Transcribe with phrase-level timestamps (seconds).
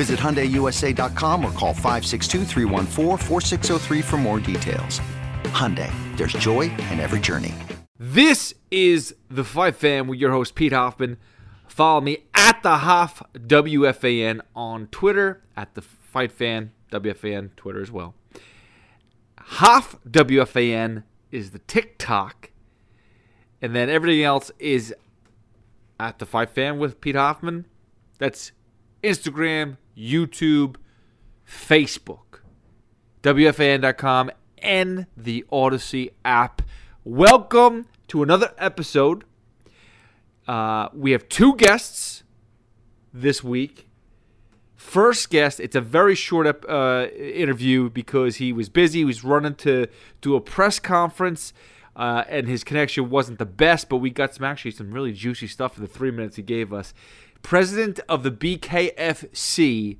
[0.00, 2.46] Visit HyundaiUSA.com or call 562
[4.00, 4.98] for more details.
[5.52, 7.54] Hyundai, there's joy in every journey.
[7.98, 11.18] This is The Fight Fan with your host, Pete Hoffman.
[11.68, 17.92] Follow me at the Hoff WFAN on Twitter, at the Fight Fan WFAN Twitter as
[17.92, 18.14] well.
[19.38, 22.48] Hoff WFAN is the TikTok,
[23.60, 24.94] and then everything else is
[25.98, 27.66] at the Fight Fan with Pete Hoffman.
[28.16, 28.52] That's
[29.02, 30.76] Instagram, YouTube,
[31.46, 32.40] Facebook,
[33.22, 36.62] WFAN.com, and the Audacy app.
[37.04, 39.24] Welcome to another episode.
[40.46, 42.24] Uh, we have two guests
[43.12, 43.88] this week.
[44.76, 49.00] First guest, it's a very short uh, interview because he was busy.
[49.00, 49.86] He was running to
[50.20, 51.52] do a press conference.
[51.96, 55.46] Uh, and his connection wasn't the best, but we got some actually some really juicy
[55.46, 56.94] stuff in the three minutes he gave us.
[57.42, 59.96] President of the BKFC,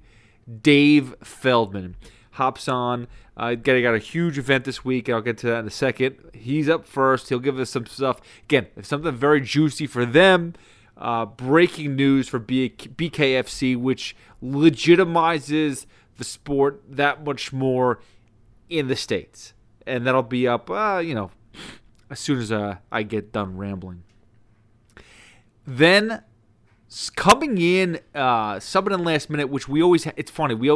[0.62, 1.97] Dave Feldman,
[2.32, 3.08] hops on.
[3.36, 5.08] Uh, got, a huge event this week.
[5.08, 6.16] I'll get to that in a second.
[6.34, 7.30] He's up first.
[7.30, 8.20] He'll give us some stuff.
[8.44, 10.54] Again, something very juicy for them.
[10.97, 15.86] Uh, breaking news for BKFC, which legitimizes
[16.19, 18.00] the sport that much more
[18.69, 19.54] in the States.
[19.86, 21.31] And that'll be up, uh, you know,
[22.10, 24.03] as soon as uh, I get done rambling.
[25.66, 26.22] Then
[27.15, 30.69] coming in uh subbing in last minute which we always ha- it's funny we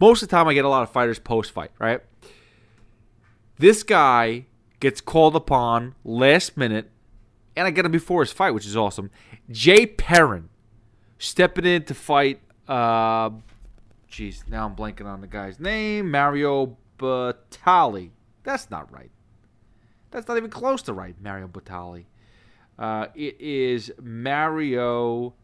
[0.00, 2.00] most of the time i get a lot of fighters post fight right?
[3.56, 4.46] This guy
[4.80, 6.90] gets called upon last minute
[7.54, 9.10] and i get him before his fight which is awesome.
[9.48, 10.48] Jay perrin
[11.18, 13.30] stepping in to fight uh
[14.10, 18.10] jeez now i'm blanking on the guy's name mario batali
[18.42, 19.10] that's not right.
[20.10, 22.06] That's not even close to right mario batali
[22.78, 25.34] uh, it is Mario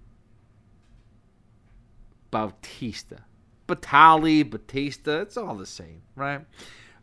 [2.31, 3.25] Bautista.
[3.67, 6.41] Batali, Batista, it's all the same, right?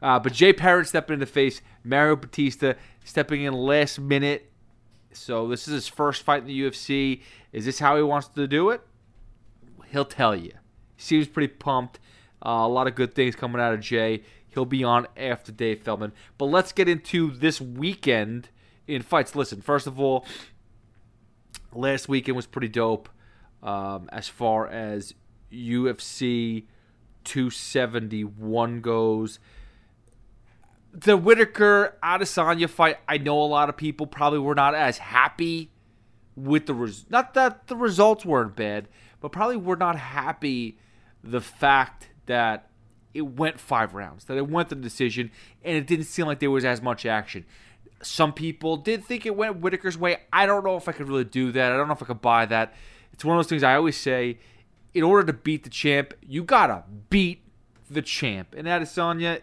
[0.01, 2.73] Uh, but Jay Perrin stepping in the face, Mario Batista
[3.03, 4.51] stepping in last minute.
[5.13, 7.21] So this is his first fight in the UFC.
[7.51, 8.81] Is this how he wants to do it?
[9.91, 10.51] He'll tell you.
[10.97, 11.99] Seems pretty pumped.
[12.45, 14.23] Uh, a lot of good things coming out of Jay.
[14.49, 16.11] He'll be on after Dave Feldman.
[16.37, 18.49] But let's get into this weekend
[18.87, 19.35] in fights.
[19.35, 20.25] Listen, first of all,
[21.73, 23.09] last weekend was pretty dope
[23.63, 25.13] um, as far as
[25.51, 26.65] UFC
[27.23, 29.39] 271 goes.
[30.93, 35.69] The Whittaker Adesanya fight, I know a lot of people probably were not as happy
[36.35, 38.87] with the res- not that the results weren't bad,
[39.19, 40.77] but probably were not happy
[41.23, 42.69] the fact that
[43.13, 45.31] it went five rounds, that it went the decision,
[45.63, 47.45] and it didn't seem like there was as much action.
[48.03, 50.17] Some people did think it went Whittaker's way.
[50.31, 51.71] I don't know if I could really do that.
[51.71, 52.75] I don't know if I could buy that.
[53.17, 54.37] It's one of those things I always say
[54.93, 57.41] in order to beat the champ, you gotta beat
[57.89, 58.53] the champ.
[58.55, 59.41] And Adesanya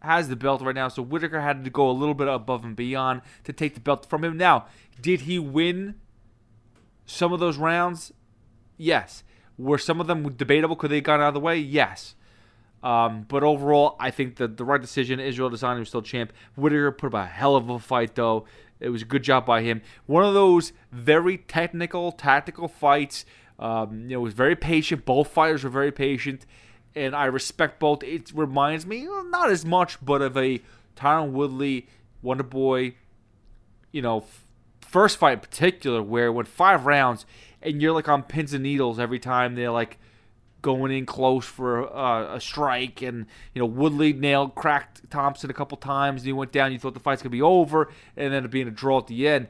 [0.00, 2.76] has the belt right now, so Whittaker had to go a little bit above and
[2.76, 4.36] beyond to take the belt from him.
[4.36, 4.66] Now,
[5.02, 5.96] did he win
[7.04, 8.12] some of those rounds?
[8.76, 9.24] Yes.
[9.58, 10.76] Were some of them debatable?
[10.76, 11.56] Could they have gone out of the way?
[11.56, 12.14] Yes.
[12.86, 15.18] Um, but overall, I think that the right decision.
[15.18, 16.32] Israel Adesanya was still champ.
[16.54, 18.44] Whittaker put up a hell of a fight, though.
[18.78, 19.82] It was a good job by him.
[20.06, 23.24] One of those very technical, tactical fights.
[23.58, 25.04] Um, you know, it was very patient.
[25.04, 26.46] Both fighters were very patient,
[26.94, 28.04] and I respect both.
[28.04, 30.60] It reminds me, not as much, but of a
[30.94, 31.88] Tyron Woodley,
[32.22, 32.94] Wonder Boy.
[33.90, 34.24] You know,
[34.80, 37.26] first fight in particular, where went five rounds,
[37.60, 39.98] and you're like on pins and needles every time they're like
[40.66, 45.54] going in close for uh, a strike, and you know Woodley nailed cracked Thompson a
[45.54, 46.72] couple times, and he went down.
[46.72, 49.28] You thought the fight's gonna be over, and then it being a draw at the
[49.28, 49.46] end.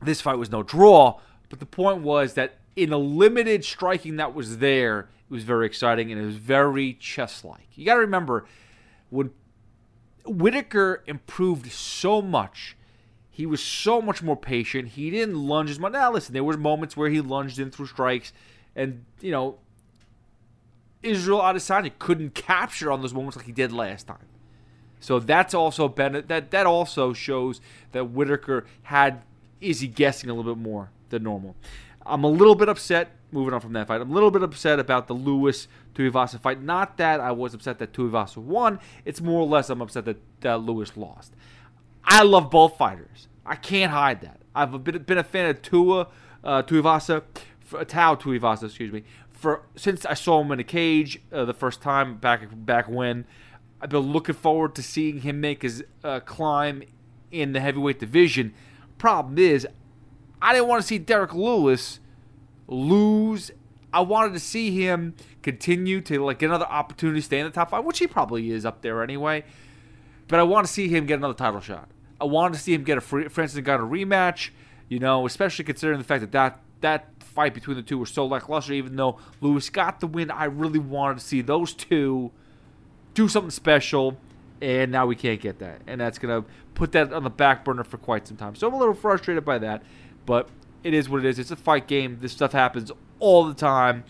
[0.00, 1.18] This fight was no draw,
[1.48, 5.66] but the point was that in the limited striking that was there, it was very
[5.66, 7.66] exciting and it was very chess like.
[7.74, 8.44] You got to remember
[9.10, 9.30] when
[10.24, 12.76] Whittaker improved so much.
[13.30, 14.90] He was so much more patient.
[14.90, 15.92] He didn't lunge as much.
[15.92, 18.32] Now, listen, there were moments where he lunged in through strikes,
[18.76, 19.58] and you know,
[21.04, 24.26] Israel Adesanya couldn't capture on those moments like he did last time.
[25.00, 27.60] So that's also been that that also shows
[27.92, 29.22] that Whittaker had
[29.60, 31.56] he guessing a little bit more than normal.
[32.06, 33.10] I'm a little bit upset.
[33.30, 36.62] Moving on from that fight, I'm a little bit upset about the Lewis Tuivasa fight.
[36.62, 38.78] Not that I was upset that Tuivasa won.
[39.04, 40.04] It's more or less I'm upset
[40.40, 41.34] that, Lewis lost.
[42.04, 43.26] I love both fighters.
[43.44, 44.40] I can't hide that.
[44.54, 46.06] I've been, been a fan of Tua
[46.44, 47.22] uh, Tuivasa,
[47.88, 49.02] Tai Tuivasa, excuse me,
[49.44, 53.26] for since I saw him in a cage uh, the first time back back when.
[53.78, 56.82] I've been looking forward to seeing him make his uh, climb
[57.30, 58.54] in the heavyweight division.
[58.96, 59.66] Problem is,
[60.40, 62.00] I didn't want to see Derrick Lewis
[62.66, 63.50] lose.
[63.92, 67.52] I wanted to see him continue to like get another opportunity to stay in the
[67.52, 69.44] top five, which he probably is up there anyway.
[70.26, 71.90] But I want to see him get another title shot.
[72.18, 74.50] I wanted to see him get a Francis Ngannou rematch.
[74.88, 78.26] You know, especially considering the fact that that that fight between the two was so
[78.26, 78.72] lackluster.
[78.72, 82.30] Even though Lewis got the win, I really wanted to see those two
[83.14, 84.16] do something special,
[84.60, 86.44] and now we can't get that, and that's gonna
[86.74, 88.54] put that on the back burner for quite some time.
[88.54, 89.82] So I'm a little frustrated by that,
[90.26, 90.48] but
[90.82, 91.38] it is what it is.
[91.38, 92.18] It's a fight game.
[92.20, 94.04] This stuff happens all the time.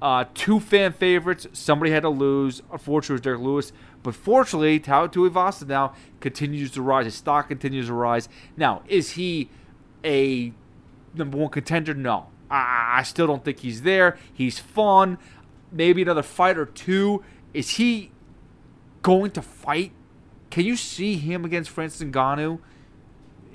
[0.00, 1.46] Uh, two fan favorites.
[1.52, 2.62] Somebody had to lose.
[2.70, 3.72] Unfortunately, it was Derrick Lewis.
[4.02, 7.06] But fortunately, Tai Tuivasa now continues to rise.
[7.06, 8.28] His stock continues to rise.
[8.56, 9.48] Now, is he
[10.04, 10.52] a
[11.14, 11.94] number one contender?
[11.94, 12.26] No.
[12.50, 14.18] I, I still don't think he's there.
[14.32, 15.18] He's fun.
[15.72, 17.22] Maybe another fight or two.
[17.52, 18.12] Is he
[19.02, 19.92] going to fight?
[20.50, 22.60] Can you see him against Francis Ngannou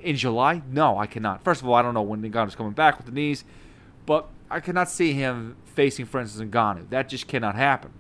[0.02, 0.62] in July?
[0.70, 1.44] No, I cannot.
[1.44, 3.44] First of all, I don't know when Ngannou's coming back with the knees,
[4.06, 6.90] but I cannot see him facing Francis Ngannou.
[6.90, 7.92] That just cannot happen.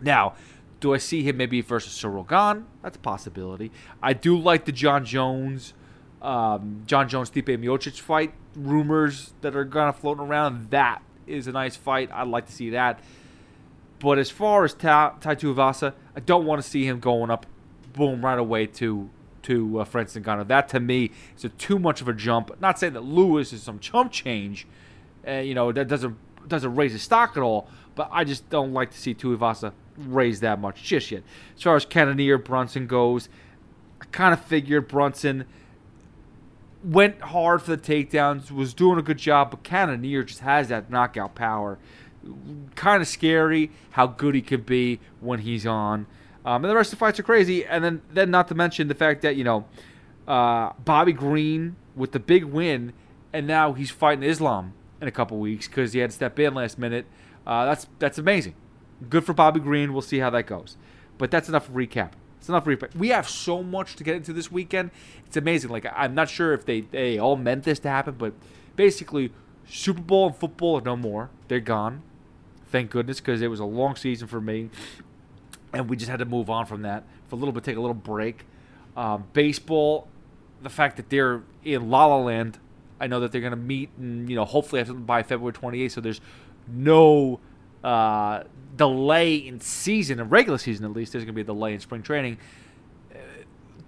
[0.00, 0.34] Now,
[0.80, 2.66] do I see him maybe versus Gane?
[2.82, 3.72] That's a possibility.
[4.02, 5.72] I do like the Jon Jones,
[6.26, 8.34] um, Jon Jones Stipe Miocic fight.
[8.56, 10.70] Rumors that are kind of floating around.
[10.70, 12.10] That is a nice fight.
[12.12, 13.00] I'd like to see that.
[13.98, 17.46] But as far as Tai, tai I don't want to see him going up,
[17.92, 19.08] boom, right away to
[19.42, 20.48] to uh, Francis Ngannou.
[20.48, 22.50] That to me is a too much of a jump.
[22.60, 24.66] Not saying that Lewis is some chump change,
[25.26, 26.16] uh, you know that doesn't
[26.48, 27.68] doesn't raise his stock at all.
[27.94, 31.22] But I just don't like to see Tuivasa raise that much just yet.
[31.56, 33.28] As far as Cannonier Brunson goes,
[34.02, 35.46] I kind of figured Brunson
[36.84, 40.90] went hard for the takedowns, was doing a good job, but Cannonier just has that
[40.90, 41.78] knockout power
[42.74, 46.06] kind of scary how good he could be when he's on.
[46.44, 47.64] Um, and the rest of the fights are crazy.
[47.64, 49.66] And then, then not to mention the fact that you know
[50.28, 52.92] uh, Bobby Green with the big win,
[53.32, 56.54] and now he's fighting Islam in a couple weeks because he had to step in
[56.54, 57.06] last minute.
[57.46, 58.54] Uh, that's that's amazing.
[59.08, 59.92] Good for Bobby Green.
[59.92, 60.76] We'll see how that goes.
[61.18, 62.12] But that's enough recap.
[62.38, 62.94] It's enough recap.
[62.94, 64.90] We have so much to get into this weekend.
[65.26, 65.70] It's amazing.
[65.70, 68.34] Like I'm not sure if they they all meant this to happen, but
[68.76, 69.32] basically
[69.68, 71.30] Super Bowl and football are no more.
[71.48, 72.02] They're gone.
[72.70, 74.70] Thank goodness, because it was a long season for me,
[75.72, 77.80] and we just had to move on from that for a little bit, take a
[77.80, 78.44] little break.
[78.96, 80.08] Um, baseball,
[80.62, 82.58] the fact that they're in La La Land,
[83.00, 86.00] I know that they're going to meet and you know hopefully by February 28th, so
[86.00, 86.20] there's
[86.68, 87.40] no
[87.84, 88.42] uh,
[88.76, 91.12] delay in season, in regular season at least.
[91.12, 92.38] There's going to be a delay in spring training.
[93.12, 93.18] Uh,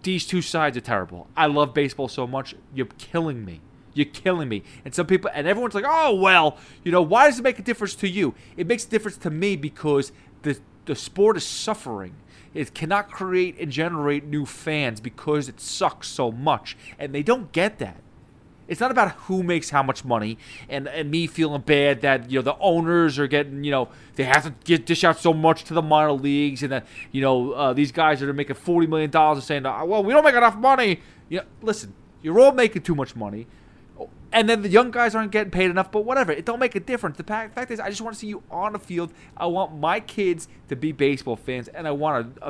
[0.02, 1.28] these two sides are terrible.
[1.36, 2.54] I love baseball so much.
[2.74, 3.60] You're killing me.
[3.94, 4.62] You're killing me.
[4.84, 7.62] And some people, and everyone's like, oh, well, you know, why does it make a
[7.62, 8.34] difference to you?
[8.56, 10.12] It makes a difference to me because
[10.42, 12.14] the, the sport is suffering.
[12.54, 16.76] It cannot create and generate new fans because it sucks so much.
[16.98, 18.00] And they don't get that.
[18.68, 22.38] It's not about who makes how much money and, and me feeling bad that you
[22.38, 25.64] know the owners are getting you know they have to get dish out so much
[25.64, 28.86] to the minor leagues and that you know uh, these guys that are making forty
[28.86, 31.00] million dollars are saying well we don't make enough money.
[31.28, 33.46] You know, listen, you're all making too much money
[34.32, 36.32] and then the young guys aren't getting paid enough, but whatever.
[36.32, 37.16] It don't make a difference.
[37.16, 39.12] The fact is, I just want to see you on the field.
[39.36, 42.48] I want my kids to be baseball fans, and I want a,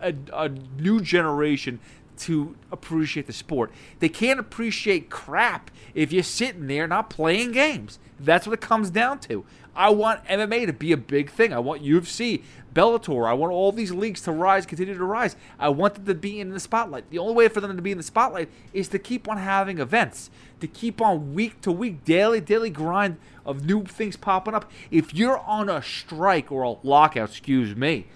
[0.00, 1.80] a, a, a new generation
[2.18, 3.72] to appreciate the sport.
[3.98, 7.98] They can't appreciate crap if you're sitting there not playing games.
[8.18, 9.44] That's what it comes down to.
[9.74, 11.52] I want MMA to be a big thing.
[11.52, 12.42] I want UFC,
[12.72, 13.28] Bellator.
[13.28, 15.36] I want all these leagues to rise, continue to rise.
[15.58, 17.10] I want them to be in the spotlight.
[17.10, 19.78] The only way for them to be in the spotlight is to keep on having
[19.78, 20.30] events,
[20.60, 24.70] to keep on week to week, daily, daily grind of new things popping up.
[24.90, 28.06] If you're on a strike or a lockout, excuse me,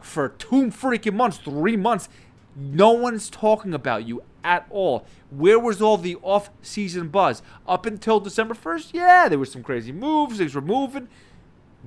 [0.00, 2.08] for two freaking months, three months,
[2.56, 5.06] no one's talking about you at all.
[5.30, 7.42] Where was all the off-season buzz?
[7.66, 11.08] Up until December 1st, yeah, there were some crazy moves, things were moving.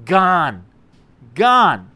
[0.05, 0.65] Gone.
[1.35, 1.91] Gone.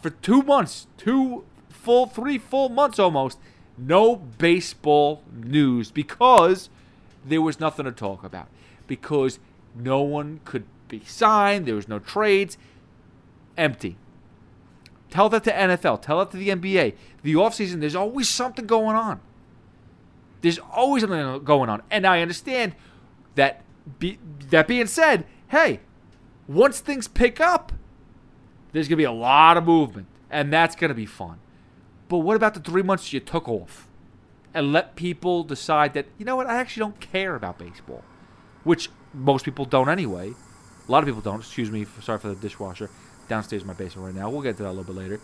[0.00, 3.38] For two months, two full, three full months almost,
[3.76, 6.68] no baseball news because
[7.24, 8.48] there was nothing to talk about.
[8.86, 9.38] Because
[9.74, 12.58] no one could be signed, there was no trades.
[13.56, 13.96] Empty.
[15.10, 16.02] Tell that to NFL.
[16.02, 16.94] Tell that to the NBA.
[17.22, 19.20] The offseason, there's always something going on.
[20.40, 21.82] There's always something going on.
[21.90, 22.74] And I understand
[23.34, 23.62] that
[23.98, 25.80] be, that being said, hey,
[26.48, 27.72] once things pick up,
[28.72, 30.06] there's going to be a lot of movement.
[30.30, 31.38] And that's going to be fun.
[32.08, 33.88] But what about the three months you took off?
[34.52, 38.02] And let people decide that, you know what, I actually don't care about baseball.
[38.64, 40.34] Which most people don't anyway.
[40.88, 41.40] A lot of people don't.
[41.40, 41.84] Excuse me.
[41.84, 42.90] For, sorry for the dishwasher
[43.28, 44.28] downstairs in my basement right now.
[44.28, 45.20] We'll get to that a little bit later.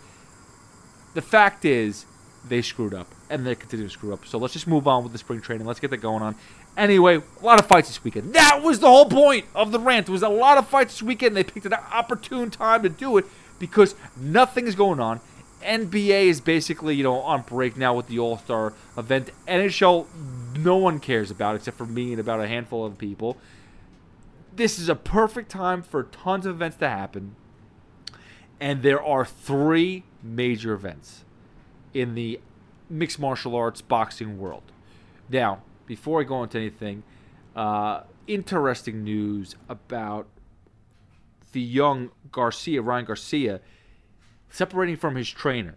[1.17, 2.05] The fact is,
[2.47, 4.27] they screwed up, and they continue to screw up.
[4.27, 5.65] So let's just move on with the spring training.
[5.65, 6.35] Let's get that going on.
[6.77, 8.35] Anyway, a lot of fights this weekend.
[8.35, 10.05] That was the whole point of the rant.
[10.05, 11.35] There was a lot of fights this weekend.
[11.35, 13.25] They picked an opportune time to do it
[13.57, 15.19] because nothing is going on.
[15.63, 19.31] NBA is basically, you know, on break now with the All Star event.
[19.47, 20.05] NHL,
[20.55, 23.37] no one cares about except for me and about a handful of people.
[24.55, 27.35] This is a perfect time for tons of events to happen
[28.59, 31.23] and there are three major events
[31.93, 32.39] in the
[32.89, 34.71] mixed martial arts boxing world.
[35.29, 37.03] Now, before I go into anything,
[37.55, 40.27] uh, interesting news about
[41.51, 43.61] the young Garcia, Ryan Garcia,
[44.49, 45.75] separating from his trainer,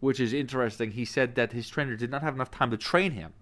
[0.00, 0.92] which is interesting.
[0.92, 3.32] He said that his trainer did not have enough time to train him.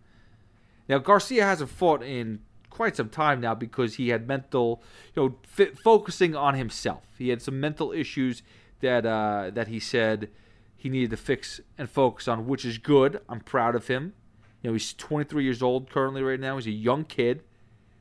[0.89, 2.41] Now, Garcia hasn't fought in
[2.71, 4.83] quite some time now because he had mental,
[5.15, 7.03] you know, f- focusing on himself.
[7.17, 8.43] He had some mental issues
[8.81, 10.31] that uh, that he said
[10.77, 13.21] he needed to fix and focus on, which is good.
[13.29, 14.15] I'm proud of him.
[14.63, 16.57] You know, he's 23 years old currently right now.
[16.57, 17.43] He's a young kid.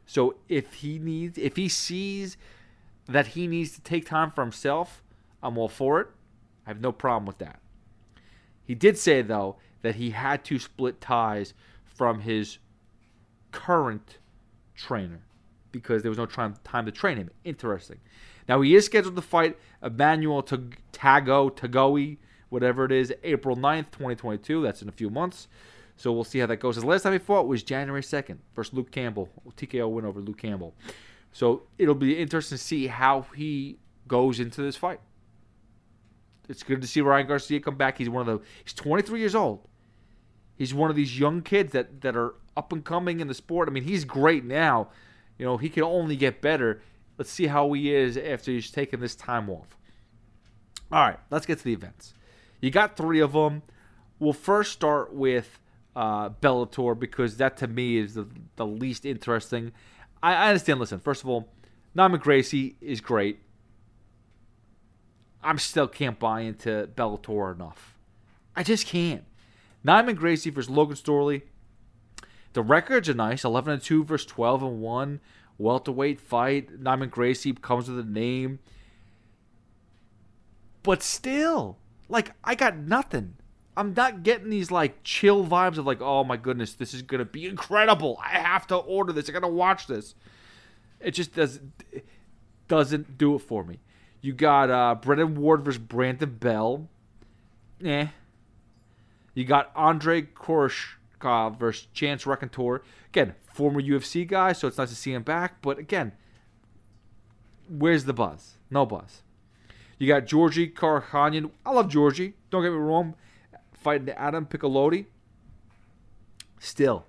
[0.05, 2.38] So if he needs, if he sees
[3.07, 5.03] that he needs to take time for himself,
[5.41, 6.07] I'm all for it.
[6.65, 7.60] I have no problem with that.
[8.63, 11.53] He did say though that he had to split ties
[11.86, 12.60] from his
[13.51, 14.17] current
[14.75, 15.22] trainer
[15.72, 17.29] because there was no time time to train him.
[17.43, 18.00] Interesting.
[18.47, 22.17] Now he is scheduled to fight Emmanuel Tago Tagoe,
[22.49, 24.61] whatever it is, April 9th, 2022.
[24.61, 25.47] That's in a few months.
[25.97, 26.75] So we'll see how that goes.
[26.75, 29.29] His last time he fought was January 2nd versus Luke Campbell.
[29.57, 30.75] TKO win over Luke Campbell.
[31.33, 34.99] So it'll be interesting to see how he goes into this fight.
[36.47, 37.97] It's good to see Ryan Garcia come back.
[37.97, 39.67] He's one of the he's 23 years old.
[40.55, 43.67] He's one of these young kids that that are up and coming in the sport.
[43.67, 44.89] I mean, he's great now.
[45.37, 46.81] You know, he can only get better.
[47.17, 49.77] Let's see how he is after he's taken this time off.
[50.91, 52.13] All right, let's get to the events.
[52.62, 53.63] You got three of them.
[54.19, 55.59] We'll first start with
[55.95, 59.71] uh, Bellator because that to me is the, the least interesting.
[60.21, 60.79] I, I understand.
[60.79, 61.50] Listen, first of all,
[61.95, 63.39] Neiman Gracie is great.
[65.43, 67.97] I'm still can't buy into Bellator enough.
[68.55, 69.24] I just can't.
[69.86, 71.43] Neiman Gracie versus Logan Storley.
[72.53, 75.19] The records are nice: 11 and 2 versus 12 and 1
[75.57, 76.81] welterweight fight.
[76.81, 78.59] Neiman Gracie comes with a name.
[80.83, 83.35] But still, like, I got nothing.
[83.77, 87.25] I'm not getting these like chill vibes of like, oh my goodness, this is gonna
[87.25, 88.19] be incredible.
[88.23, 89.29] I have to order this.
[89.29, 90.15] I gotta watch this.
[90.99, 91.83] It just doesn't
[92.67, 93.79] doesn't do it for me.
[94.21, 96.89] You got uh Brennan Ward versus Brandon Bell.
[97.85, 98.07] Eh.
[99.35, 100.23] You got Andre
[101.19, 102.81] Koreshkov uh, versus Chance Rencountre.
[103.09, 105.62] Again, former UFC guy, so it's nice to see him back.
[105.62, 106.13] But again,
[107.69, 108.57] where's the buzz?
[108.69, 109.24] No buzz.
[109.97, 111.51] You got Georgie Karakhanyan.
[111.65, 112.33] I love Georgie.
[112.50, 113.15] Don't get me wrong.
[113.74, 115.05] Fighting Adam Piccolotti.
[116.59, 117.05] Still,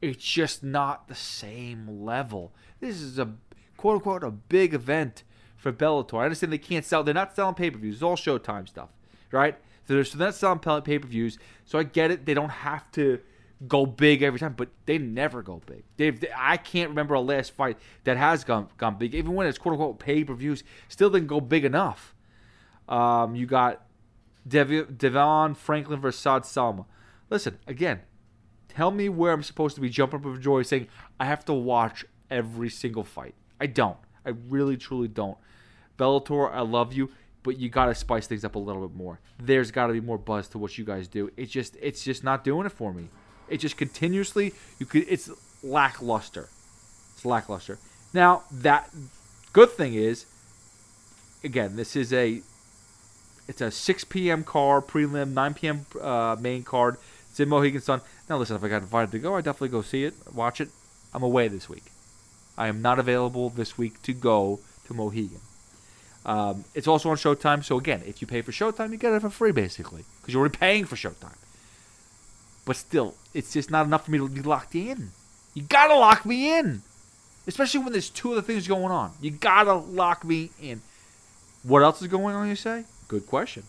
[0.00, 2.52] it's just not the same level.
[2.80, 3.34] This is a
[3.76, 5.22] quote unquote a big event
[5.56, 6.20] for Bellator.
[6.20, 7.04] I understand they can't sell.
[7.04, 7.94] They're not selling pay per views.
[7.96, 8.90] It's all Showtime stuff,
[9.30, 9.56] right?
[9.86, 11.38] So they're, so they're not selling pay per views.
[11.64, 12.26] So I get it.
[12.26, 13.20] They don't have to
[13.68, 15.84] go big every time, but they never go big.
[15.96, 19.46] They've, they, I can't remember a last fight that has gone gone big, even when
[19.46, 22.14] it's quote unquote pay per views, still didn't go big enough.
[22.88, 23.82] Um, you got
[24.46, 26.86] Dev- Devon Franklin versus Saad Salma.
[27.30, 28.00] Listen again.
[28.68, 30.88] Tell me where I'm supposed to be jumping up with joy, saying
[31.20, 33.34] I have to watch every single fight.
[33.60, 33.98] I don't.
[34.24, 35.36] I really truly don't.
[35.98, 37.10] Bellator, I love you,
[37.42, 39.20] but you got to spice things up a little bit more.
[39.38, 41.30] There's got to be more buzz to what you guys do.
[41.36, 43.08] It's just, it's just not doing it for me.
[43.52, 45.30] It just continuously you could it's
[45.62, 46.48] lackluster.
[47.14, 47.78] It's lackluster.
[48.12, 48.90] Now that
[49.52, 50.26] good thing is,
[51.44, 52.42] again, this is a
[53.48, 54.44] it's a 6 p.m.
[54.44, 55.86] card prelim, 9 p.m.
[56.00, 56.96] Uh, main card.
[57.28, 58.00] It's in Mohegan Sun.
[58.28, 60.68] Now, listen, if I got invited to go, I definitely go see it, watch it.
[61.12, 61.84] I'm away this week.
[62.56, 65.40] I am not available this week to go to Mohegan.
[66.24, 69.20] Um, it's also on Showtime, so again, if you pay for Showtime, you get it
[69.20, 71.36] for free basically because you're already paying for Showtime.
[72.64, 75.10] But still, it's just not enough for me to be locked in.
[75.54, 76.82] You gotta lock me in,
[77.46, 79.12] especially when there's two other things going on.
[79.20, 80.80] You gotta lock me in.
[81.62, 82.48] What else is going on?
[82.48, 82.84] You say?
[83.08, 83.64] Good question.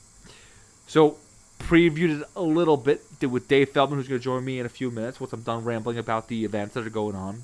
[0.87, 1.17] So
[1.59, 4.69] previewed it a little bit with Dave Feldman, who's going to join me in a
[4.69, 7.43] few minutes once I'm done rambling about the events that are going on.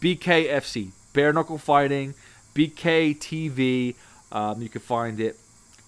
[0.00, 2.14] BKFC, bare knuckle fighting,
[2.54, 3.94] BKTV.
[4.32, 5.36] Um, you can find it.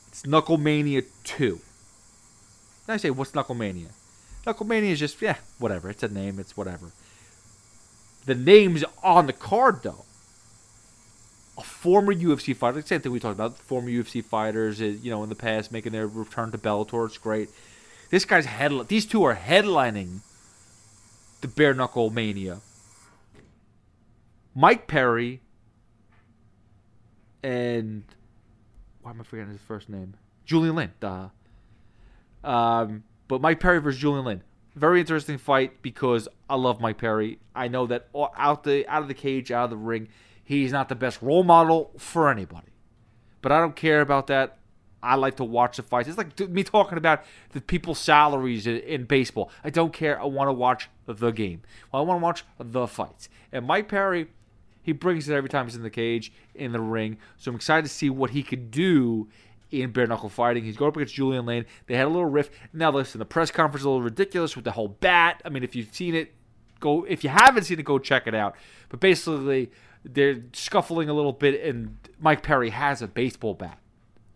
[0.09, 1.61] It's Knucklemania 2.
[2.89, 3.89] I say, what's Knucklemania?
[4.47, 5.89] Knucklemania is just, yeah, whatever.
[5.91, 6.93] It's a name, it's whatever.
[8.27, 10.05] The name's on the card, though
[11.59, 15.23] a former UFC fighter, same thing we talked about, former UFC fighters, uh, you know,
[15.23, 17.07] in the past making their return to Bellator.
[17.07, 17.51] It's great.
[18.11, 18.73] This guy's head.
[18.89, 20.21] These two are headlining
[21.41, 22.61] the bare knuckle mania.
[24.55, 25.41] Mike Perry
[27.43, 28.05] and
[29.03, 30.15] why am I forgetting his first name?
[30.45, 30.93] Julian Lane.
[31.01, 31.29] Duh.
[32.45, 34.43] Um, but Mike Perry versus Julian Lane.
[34.75, 37.39] Very interesting fight because I love Mike Perry.
[37.55, 40.09] I know that out the out of the cage, out of the ring,
[40.45, 42.69] He's not the best role model for anybody.
[43.41, 44.59] But I don't care about that.
[45.03, 46.09] I like to watch the fights.
[46.09, 49.51] It's like me talking about the people's salaries in, in baseball.
[49.65, 50.21] I don't care.
[50.21, 51.63] I want to watch the game.
[51.91, 53.29] Well, I want to watch the fights.
[53.51, 54.29] And Mike Perry,
[54.83, 57.19] he brings it every time he's in the cage, in the ring.
[57.37, 59.29] So I'm excited to see what he could do
[59.73, 60.65] in bare knuckle fighting.
[60.65, 61.65] He's going up against Julian Lane.
[61.87, 62.51] They had a little riff.
[62.73, 65.41] Now listen, the press conference is a little ridiculous with the whole bat.
[65.45, 66.35] I mean, if you've seen it,
[66.81, 67.05] go.
[67.05, 68.57] If you haven't seen it, go check it out.
[68.89, 69.71] But basically,
[70.05, 73.79] they're scuffling a little bit, and Mike Perry has a baseball bat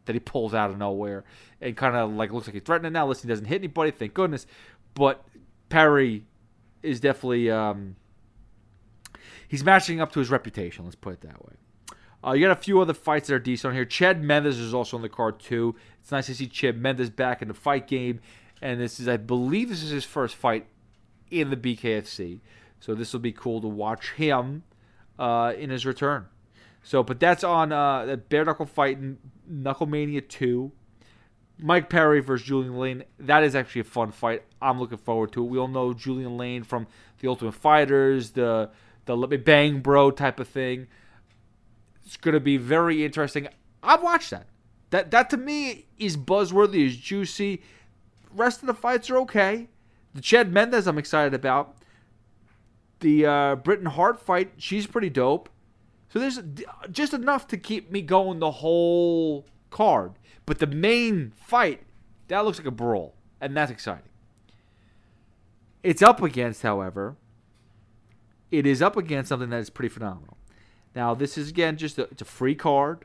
[0.07, 1.25] that he pulls out of nowhere
[1.61, 2.93] and kind of like looks like he's threatening.
[2.93, 4.47] Now, listen, he doesn't hit anybody, thank goodness.
[4.95, 5.25] But
[5.69, 6.25] Perry
[6.83, 7.97] is definitely um,
[9.49, 10.85] he's matching up to his reputation.
[10.85, 11.55] Let's put it that way.
[12.25, 13.85] Uh, you got a few other fights that are decent on here.
[13.85, 15.75] Chad Mendes is also on the card too.
[16.01, 18.21] It's nice to see Chad Mendes back in the fight game,
[18.61, 20.67] and this is, I believe, this is his first fight
[21.31, 22.41] in the BKFC.
[22.81, 24.65] So this will be cool to watch him
[25.19, 26.27] uh, in his return.
[26.83, 28.99] So, but that's on uh, the bare knuckle fight,
[29.51, 30.71] Knucklemania 2.
[31.59, 33.05] Mike Perry versus Julian Lane.
[33.19, 34.43] That is actually a fun fight.
[34.61, 35.49] I'm looking forward to it.
[35.49, 36.87] We all know Julian Lane from
[37.21, 38.71] the Ultimate Fighters, the
[39.07, 40.89] the let me bang bro type of thing.
[42.07, 43.49] It's gonna be very interesting.
[43.83, 44.47] I've watched that.
[44.91, 47.63] That that to me is buzzworthy, is juicy.
[48.33, 49.69] Rest of the fights are okay.
[50.15, 51.77] The Chad Mendes I'm excited about
[53.01, 55.49] the uh, Britain Hart fight, she's pretty dope.
[56.09, 56.41] So there's
[56.91, 60.13] just enough to keep me going the whole card.
[60.47, 61.83] But the main fight,
[62.29, 64.09] that looks like a brawl, and that's exciting.
[65.83, 67.17] It's up against, however,
[68.51, 70.36] it is up against something that is pretty phenomenal.
[70.97, 73.05] Now, this is again just a, it's a free card.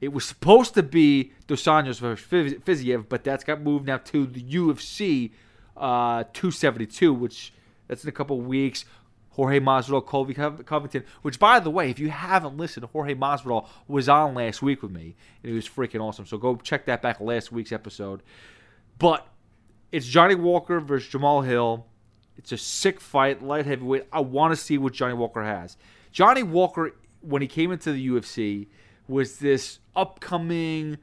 [0.00, 4.26] It was supposed to be Dos Anjos versus Fiziev, but that's got moved now to
[4.26, 5.30] the UFC
[5.76, 7.52] uh, 272, which
[7.86, 8.84] that's in a couple weeks.
[9.30, 11.04] Jorge Masvidal, Colby Covington.
[11.22, 14.90] Which, by the way, if you haven't listened, Jorge Masvidal was on last week with
[14.90, 16.26] me, and he was freaking awesome.
[16.26, 18.22] So go check that back last week's episode.
[18.98, 19.26] But
[19.92, 21.86] it's Johnny Walker versus Jamal Hill.
[22.36, 24.06] It's a sick fight, light heavyweight.
[24.12, 25.76] I want to see what Johnny Walker has.
[26.10, 28.66] Johnny Walker, when he came into the UFC,
[29.08, 30.98] was this upcoming,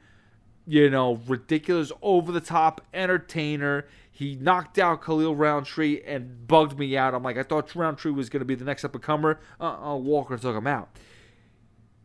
[0.66, 3.86] you know, ridiculous, over the top entertainer.
[4.10, 7.14] He knocked out Khalil Rountree and bugged me out.
[7.14, 9.40] I'm like, I thought Rountree was going to be the next up and comer.
[9.58, 10.90] Uh, uh Walker took him out.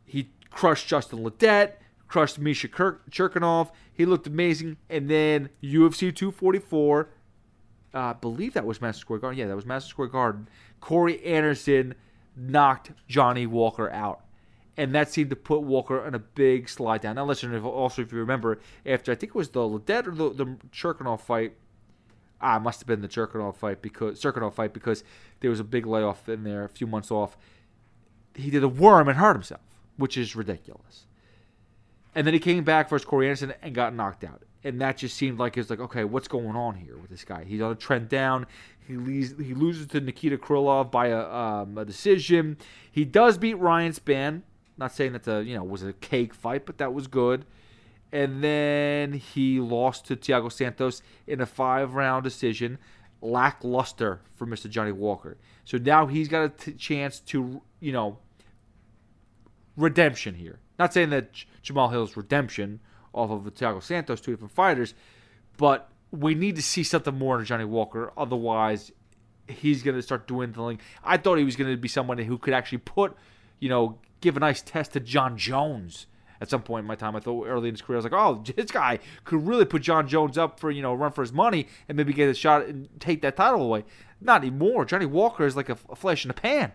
[0.05, 1.73] He crushed Justin Ledet,
[2.07, 3.71] crushed Misha Kirk- Cirkunov.
[3.91, 4.77] He looked amazing.
[4.89, 7.09] And then UFC 244,
[7.95, 9.39] uh, I believe that was Madison Square Garden.
[9.39, 10.49] Yeah, that was Madison Square Garden.
[10.81, 11.95] Corey Anderson
[12.35, 14.21] knocked Johnny Walker out.
[14.77, 17.15] And that seemed to put Walker on a big slide down.
[17.15, 20.11] Now, listen, if, also, if you remember, after I think it was the Ledet or
[20.11, 21.53] the, the fight,
[22.41, 25.05] ah, must have been the Cirkunov fight because Cirkunov fight because
[25.39, 27.37] there was a big layoff in there, a few months off.
[28.33, 29.61] He did a worm and hurt himself,
[29.95, 31.05] which is ridiculous.
[32.13, 34.43] And then he came back versus Corey Anderson and got knocked out.
[34.65, 37.45] And that just seemed like it's like, okay, what's going on here with this guy?
[37.45, 38.47] He's on a trend down.
[38.85, 42.57] He leaves, he loses to Nikita Krylov by a, um, a decision.
[42.91, 44.41] He does beat Ryan Spann.
[44.77, 47.45] Not saying that the you know was a cake fight, but that was good
[48.15, 52.77] and then he lost to Thiago Santos in a five round decision.
[53.21, 54.69] Lackluster for Mr.
[54.69, 55.37] Johnny Walker.
[55.65, 58.19] So now he's got a t- chance to, you know,
[59.75, 60.59] redemption here.
[60.79, 62.79] Not saying that J- Jamal Hill's redemption
[63.15, 64.93] off of the Thiago Santos, two different fighters,
[65.57, 68.11] but we need to see something more in Johnny Walker.
[68.17, 68.91] Otherwise,
[69.47, 70.79] he's going to start dwindling.
[71.03, 73.15] I thought he was going to be someone who could actually put,
[73.59, 76.07] you know, give a nice test to Jon Jones
[76.41, 77.15] at some point in my time.
[77.15, 79.81] I thought early in his career, I was like, oh, this guy could really put
[79.81, 82.65] Jon Jones up for, you know, run for his money and maybe get a shot
[82.65, 83.85] and take that title away.
[84.21, 84.85] Not anymore.
[84.85, 86.71] Johnny Walker is like a, a flash in the pan.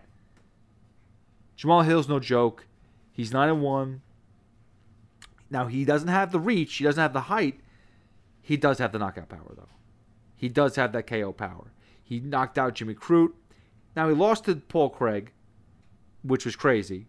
[1.55, 2.65] Jamal Hill's no joke.
[3.11, 4.01] He's 9 and 1.
[5.51, 7.59] Now, he doesn't have the reach, he doesn't have the height.
[8.41, 9.69] He does have the knockout power, though.
[10.35, 11.71] He does have that KO power.
[12.01, 13.33] He knocked out Jimmy Crute.
[13.95, 15.31] Now, he lost to Paul Craig,
[16.23, 17.07] which was crazy,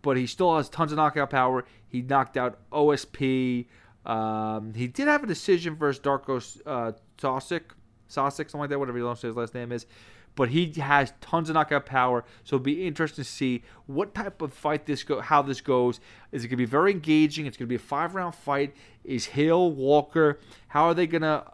[0.00, 1.64] but he still has tons of knockout power.
[1.86, 3.66] He knocked out OSP.
[4.06, 7.62] Um, he did have a decision versus Darko uh, Sosic,
[8.08, 9.86] Sosic, something like that, whatever you to say his last name is
[10.34, 12.24] but he has tons of knockout power.
[12.44, 16.00] So it'll be interesting to see what type of fight this go, how this goes.
[16.30, 17.46] Is it going to be very engaging?
[17.46, 18.74] It's going to be a five round fight.
[19.04, 20.40] Is Hill Walker?
[20.68, 21.44] How are they going to?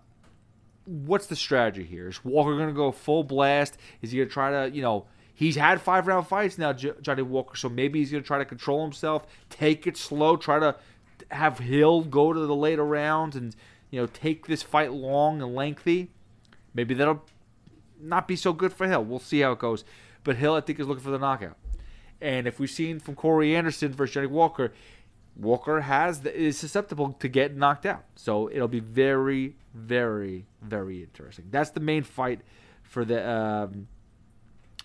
[0.85, 2.09] What's the strategy here?
[2.09, 3.77] Is Walker going to go full blast?
[4.01, 5.07] Is he going to try to, you know?
[5.35, 8.45] He's had five round fights now, Johnny Walker, so maybe he's going to try to
[8.45, 10.75] control himself, take it slow, try to
[11.31, 13.55] have Hill go to the later rounds and,
[13.93, 16.11] you know, take this fight long and lengthy.
[16.75, 17.23] Maybe that'll
[18.01, 19.05] not be so good for Hill.
[19.05, 19.85] We'll see how it goes.
[20.25, 21.57] But Hill, I think, is looking for the knockout.
[22.21, 24.73] And if we've seen from Corey Anderson versus Johnny Walker,
[25.37, 28.05] Walker has the, is susceptible to get knocked out.
[28.17, 31.47] So it'll be very, very, very interesting.
[31.51, 32.41] That's the main fight
[32.83, 33.87] for the um,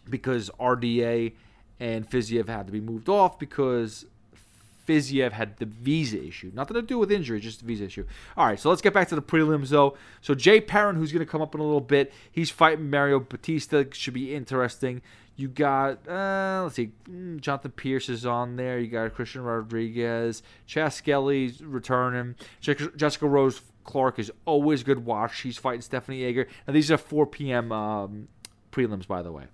[0.10, 1.34] because RDA
[1.80, 4.06] and Fiziev had to be moved off because
[4.88, 6.52] Fiziev had the visa issue.
[6.54, 8.06] Nothing to do with injury, just the visa issue.
[8.38, 9.96] All right, so let's get back to the prelims, though.
[10.22, 13.20] So Jay Perrin, who's going to come up in a little bit, he's fighting Mario
[13.20, 13.84] Batista.
[13.92, 15.02] Should be interesting.
[15.36, 18.80] You got, uh, let's see, mm, Jonathan Pearce is on there.
[18.80, 20.44] You got Christian Rodriguez.
[20.68, 22.36] Chas Skelly's returning.
[22.62, 25.36] Jessica Rose Clark is always good watch.
[25.36, 26.48] She's fighting Stephanie Egger.
[26.68, 27.72] Now, these are 4 p.m.
[27.72, 28.28] Um,
[28.72, 29.46] prelims, by the way.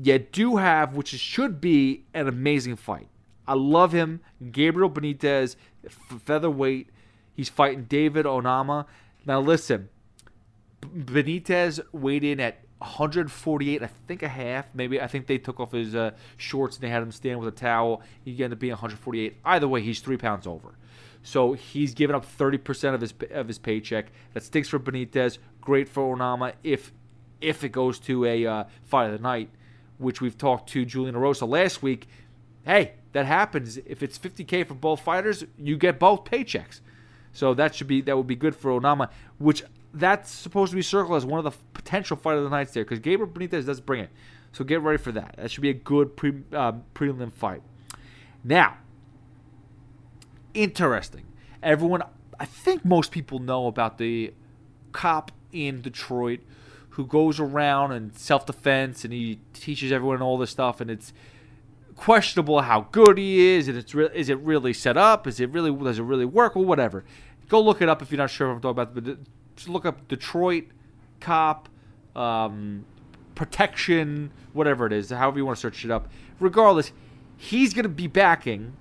[0.00, 3.08] You do have, which should be an amazing fight.
[3.46, 4.20] I love him.
[4.50, 5.56] Gabriel Benitez,
[5.88, 6.90] featherweight.
[7.34, 8.86] He's fighting David Onama.
[9.24, 9.88] Now listen,
[10.82, 14.66] Benitez weighed in at 148, I think a half.
[14.74, 17.48] Maybe I think they took off his uh, shorts and they had him stand with
[17.48, 18.02] a towel.
[18.24, 19.38] He ended up being 148.
[19.44, 20.74] Either way, he's three pounds over.
[21.22, 24.12] So he's given up 30% of his of his paycheck.
[24.34, 25.38] That stinks for Benitez.
[25.60, 26.92] Great for Onama if
[27.40, 29.50] if it goes to a uh, fight of the night,
[29.98, 32.06] which we've talked to Julian Erosa last week.
[32.64, 33.78] Hey, that happens.
[33.78, 36.80] If it's 50k for both fighters, you get both paychecks.
[37.32, 39.62] So that should be that would be good for Onama, which
[39.94, 42.84] that's supposed to be circled as one of the potential fight of the nights there
[42.84, 44.10] because Gabriel Benitez does bring it.
[44.52, 45.34] So get ready for that.
[45.38, 47.62] That should be a good pre, uh, prelim fight.
[48.44, 48.76] Now,
[50.52, 51.24] interesting.
[51.62, 52.02] Everyone,
[52.38, 54.34] I think most people know about the
[54.92, 56.40] cop in Detroit
[56.90, 61.14] who goes around and self defense and he teaches everyone all this stuff and it's
[61.96, 65.26] questionable how good he is, and it's re- is it really set up?
[65.26, 66.54] Is it really does it really work?
[66.54, 67.04] Well, whatever.
[67.48, 68.94] Go look it up if you're not sure what I'm talking about.
[68.94, 69.18] But
[69.56, 70.64] just look up Detroit
[71.20, 71.68] cop
[72.14, 72.84] um,
[73.34, 76.08] protection, whatever it is, however you want to search it up.
[76.38, 76.92] Regardless,
[77.36, 78.74] he's going to be backing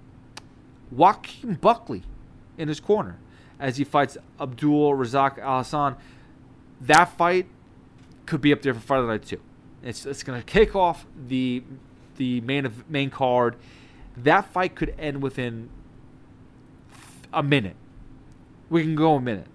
[0.91, 2.03] Joaquin Buckley
[2.57, 3.19] in his corner
[3.59, 5.95] as he fights Abdul Razak Al Hassan.
[6.81, 7.47] That fight
[8.25, 9.41] could be up there for Friday night too.
[9.83, 11.63] It's, it's going to kick off the
[12.15, 13.55] the main of, main card.
[14.17, 15.69] That fight could end within
[17.33, 17.75] a minute.
[18.69, 19.47] We can go a minute.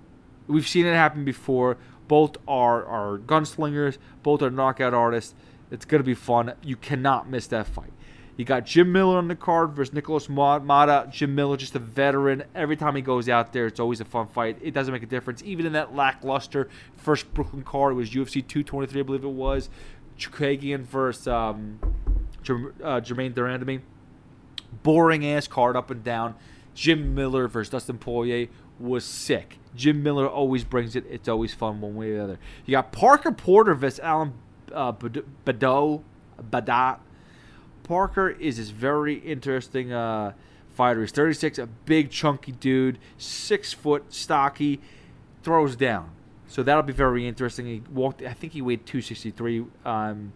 [0.47, 1.77] We've seen it happen before.
[2.09, 3.99] Both are are gunslingers.
[4.23, 5.35] Both are knockout artists.
[5.71, 6.55] It's gonna be fun.
[6.63, 7.93] You cannot miss that fight.
[8.41, 11.11] You got Jim Miller on the card versus Nicholas Motta.
[11.11, 12.45] Jim Miller, just a veteran.
[12.55, 14.57] Every time he goes out there, it's always a fun fight.
[14.63, 15.43] It doesn't make a difference.
[15.43, 19.69] Even in that lackluster first Brooklyn card, it was UFC 223, I believe it was.
[20.19, 21.81] Chookagian versus um,
[22.83, 23.81] uh, Germaine de Randamie.
[24.83, 26.35] Boring ass card up and down.
[26.75, 28.49] Jim Miller versus Dustin Poirier
[28.79, 29.59] was sick.
[29.75, 31.05] Jim Miller always brings it.
[31.11, 32.39] It's always fun one way or the other.
[32.65, 34.35] You got Parker Porter versus Alan
[34.73, 36.05] uh, Badeau.
[36.43, 37.01] Badat.
[37.83, 40.33] Parker is this very interesting uh,
[40.71, 41.01] fighter.
[41.01, 44.81] He's 36, a big chunky dude, six foot, stocky,
[45.43, 46.13] throws down.
[46.47, 47.67] So that'll be very interesting.
[47.67, 48.23] He walked.
[48.23, 50.33] I think he weighed 263 um,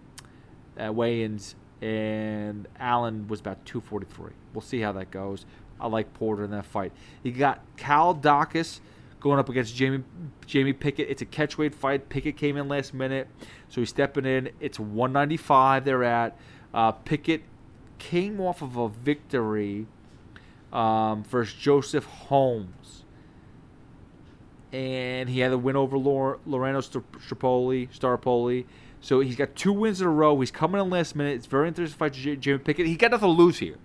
[0.77, 4.33] at weigh-ins and Allen was about 243.
[4.53, 5.45] We'll see how that goes.
[5.81, 6.93] I like Porter in that fight.
[7.23, 8.81] You got Cal Daukaus
[9.21, 10.05] going up against Jamie
[10.47, 11.09] Jamie Pickett.
[11.11, 12.09] It's a catchweight fight.
[12.09, 13.29] Pickett came in last minute,
[13.69, 14.51] so he's stepping in.
[14.61, 15.85] It's 195.
[15.85, 16.37] They're at.
[16.73, 17.43] Uh, Pickett
[17.99, 19.87] came off of a victory
[20.73, 23.05] um, versus Joseph Holmes.
[24.73, 28.65] and he had a win over Lor- Loreno Strapoli, Starpoli.
[29.05, 30.41] So he's got two wins in a row.
[30.41, 31.35] He's coming in last minute.
[31.35, 32.87] It's very interesting to fight J- Jimmy Pickett.
[32.87, 33.77] He got nothing to lose here.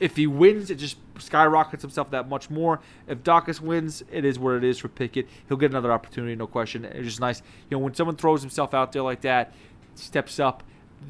[0.00, 2.80] If he wins, it just skyrockets himself that much more.
[3.06, 5.28] If Daukaus wins, it is what it is for Pickett.
[5.48, 6.86] He'll get another opportunity, no question.
[6.86, 9.52] It's just nice, you know, when someone throws himself out there like that,
[9.96, 10.62] steps up.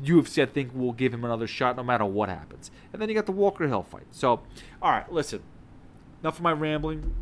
[0.02, 2.72] UFC, I think, will give him another shot no matter what happens.
[2.92, 4.06] And then you got the Walker Hill fight.
[4.10, 4.42] So,
[4.82, 5.44] all right, listen.
[6.22, 7.14] Enough of my rambling.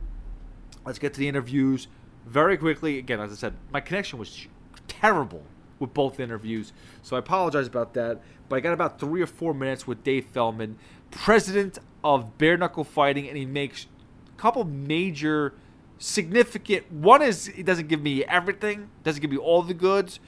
[0.87, 1.89] Let's get to the interviews
[2.25, 2.97] very quickly.
[2.99, 4.47] Again, as I said, my connection was
[4.89, 5.43] terrible
[5.79, 8.21] with both interviews, so I apologize about that.
[8.49, 10.79] But I got about three or four minutes with Dave Feldman,
[11.11, 13.87] president of Bare Knuckle Fighting, and he makes
[14.29, 15.55] a couple major,
[15.99, 16.91] significant.
[16.93, 20.21] One is he doesn't give me everything, doesn't give me all the goods,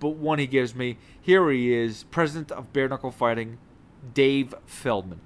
[0.00, 0.98] but one he gives me.
[1.20, 3.58] Here he is, president of Bare Knuckle Fighting,
[4.14, 5.20] Dave Feldman.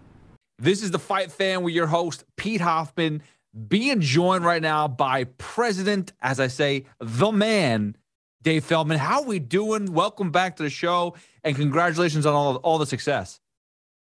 [0.59, 3.23] This is the Fight Fan with your host, Pete Hoffman,
[3.69, 7.97] being joined right now by President, as I say, the man,
[8.45, 8.99] Dave Feldman.
[8.99, 9.91] How we doing?
[9.91, 13.41] Welcome back to the show, and congratulations on all, all the success.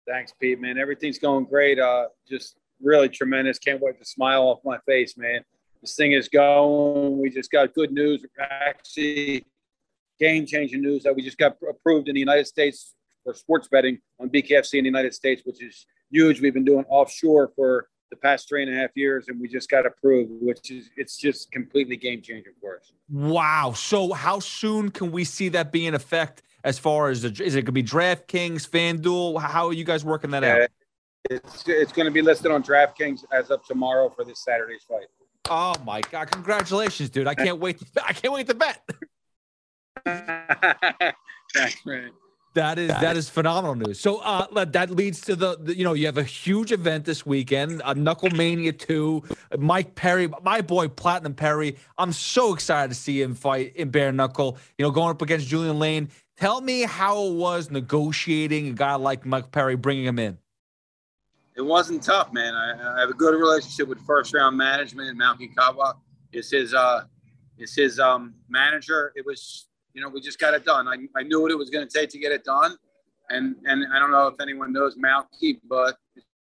[0.06, 0.78] Thanks, Pete, man.
[0.78, 1.80] Everything's going great.
[1.80, 3.58] Uh, just really tremendous.
[3.58, 5.40] Can't wait to smile off my face, man.
[5.80, 7.18] This thing is going.
[7.18, 8.24] We just got good news.
[8.38, 9.44] Actually,
[10.20, 13.98] game changing news that we just got approved in the United States for sports betting
[14.20, 16.40] on BKFC in the United States, which is huge.
[16.40, 19.68] We've been doing offshore for the past three and a half years, and we just
[19.68, 22.92] got approved, which is it's just completely game changing for us.
[23.10, 23.72] Wow!
[23.74, 26.42] So how soon can we see that be in effect?
[26.64, 29.40] As far as the, is it going to be DraftKings, FanDuel?
[29.40, 30.70] How are you guys working that yeah, out?
[31.30, 35.06] It's it's going to be listed on DraftKings as of tomorrow for this Saturday's fight.
[35.48, 36.30] Oh my god!
[36.30, 37.26] Congratulations, dude!
[37.26, 37.78] I can't wait.
[37.78, 38.82] To, I can't wait to bet.
[41.54, 42.10] That's right.
[42.54, 44.00] That is that is phenomenal news.
[44.00, 47.24] So uh, that leads to the, the, you know you have a huge event this
[47.24, 49.22] weekend, a Knuckle Mania two.
[49.58, 51.76] Mike Perry, my boy Platinum Perry.
[51.98, 54.58] I'm so excited to see him fight in bare knuckle.
[54.76, 56.08] You know, going up against Julian Lane.
[56.36, 60.38] Tell me how it was negotiating a guy like Mike Perry, bringing him in.
[61.56, 62.54] It wasn't tough, man.
[62.54, 65.96] I, I have a good relationship with first round management and Malki Kawa.
[66.32, 67.04] It's his uh,
[67.58, 69.12] it's his um manager.
[69.16, 69.67] It was
[69.98, 70.86] you know, we just got it done.
[70.86, 72.76] I, I knew what it was going to take to get it done.
[73.30, 75.96] And, and I don't know if anyone knows Malki, but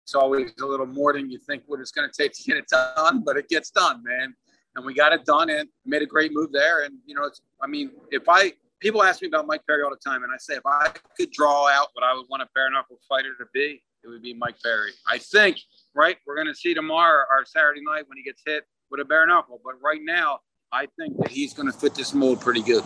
[0.03, 2.57] it's always a little more than you think what it's going to take to get
[2.57, 4.35] it done, but it gets done, man.
[4.75, 6.83] And we got it done and made a great move there.
[6.83, 9.89] And, you know, it's, I mean, if I, people ask me about Mike Perry all
[9.89, 12.47] the time, and I say, if I could draw out what I would want a
[12.53, 14.91] bare knuckle fighter to be, it would be Mike Perry.
[15.09, 15.57] I think,
[15.95, 16.17] right?
[16.27, 19.25] We're going to see tomorrow or Saturday night when he gets hit with a bare
[19.25, 19.59] knuckle.
[19.65, 22.83] But right now, I think that he's going to fit this mold pretty good.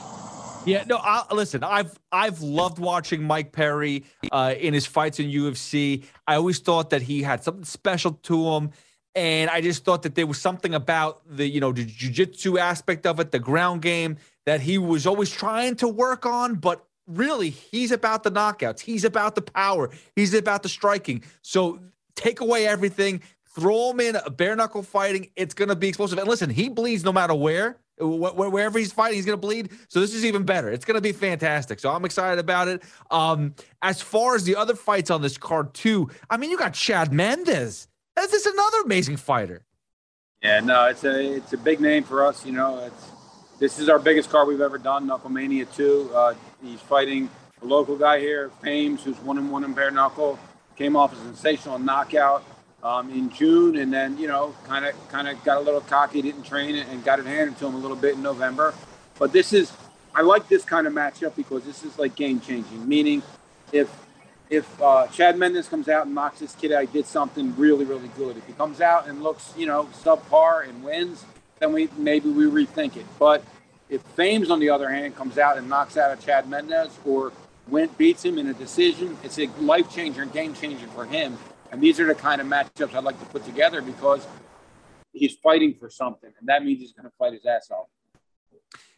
[0.65, 0.97] Yeah, no.
[0.97, 6.05] I, listen, I've I've loved watching Mike Perry uh, in his fights in UFC.
[6.27, 8.71] I always thought that he had something special to him,
[9.13, 13.05] and I just thought that there was something about the you know the jujitsu aspect
[13.05, 16.55] of it, the ground game that he was always trying to work on.
[16.55, 18.79] But really, he's about the knockouts.
[18.79, 19.91] He's about the power.
[20.15, 21.23] He's about the striking.
[21.41, 21.79] So
[22.15, 23.21] take away everything,
[23.55, 25.31] throw him in a bare knuckle fighting.
[25.35, 26.17] It's going to be explosive.
[26.17, 29.71] And listen, he bleeds no matter where wherever he's fighting, he's going to bleed.
[29.87, 30.69] So this is even better.
[30.69, 31.79] It's going to be fantastic.
[31.79, 32.83] So I'm excited about it.
[33.11, 36.73] Um, as far as the other fights on this card too, I mean, you got
[36.73, 37.87] Chad Mendes.
[38.15, 39.65] This is another amazing fighter.
[40.41, 42.45] Yeah, no, it's a it's a big name for us.
[42.45, 43.11] You know, it's
[43.59, 45.07] this is our biggest card we've ever done.
[45.07, 46.11] Knucklemania two.
[46.13, 47.29] Uh, he's fighting
[47.61, 50.37] a local guy here, Fames, who's one and one in bare knuckle.
[50.75, 52.43] Came off a sensational knockout
[52.85, 56.21] um, in June, and then you know, kind of kind of got a little cocky,
[56.21, 58.75] didn't train and got it handed to him a little bit in November.
[59.17, 59.73] But this is,
[60.13, 62.87] I like this kind of matchup because this is like game changing.
[62.87, 63.23] Meaning,
[63.71, 63.89] if
[64.51, 67.85] if uh, Chad Mendes comes out and knocks this kid out, he did something really
[67.85, 68.37] really good.
[68.37, 71.25] If he comes out and looks, you know, subpar and wins,
[71.59, 73.05] then we maybe we rethink it.
[73.17, 73.43] But
[73.89, 77.33] if Fames, on the other hand, comes out and knocks out a Chad Mendes or
[77.67, 81.35] Went beats him in a decision, it's a life changer and game changer for him.
[81.75, 84.25] And these are the kind of matchups I'd like to put together because
[85.11, 87.87] he's fighting for something, and that means he's going to fight his ass off.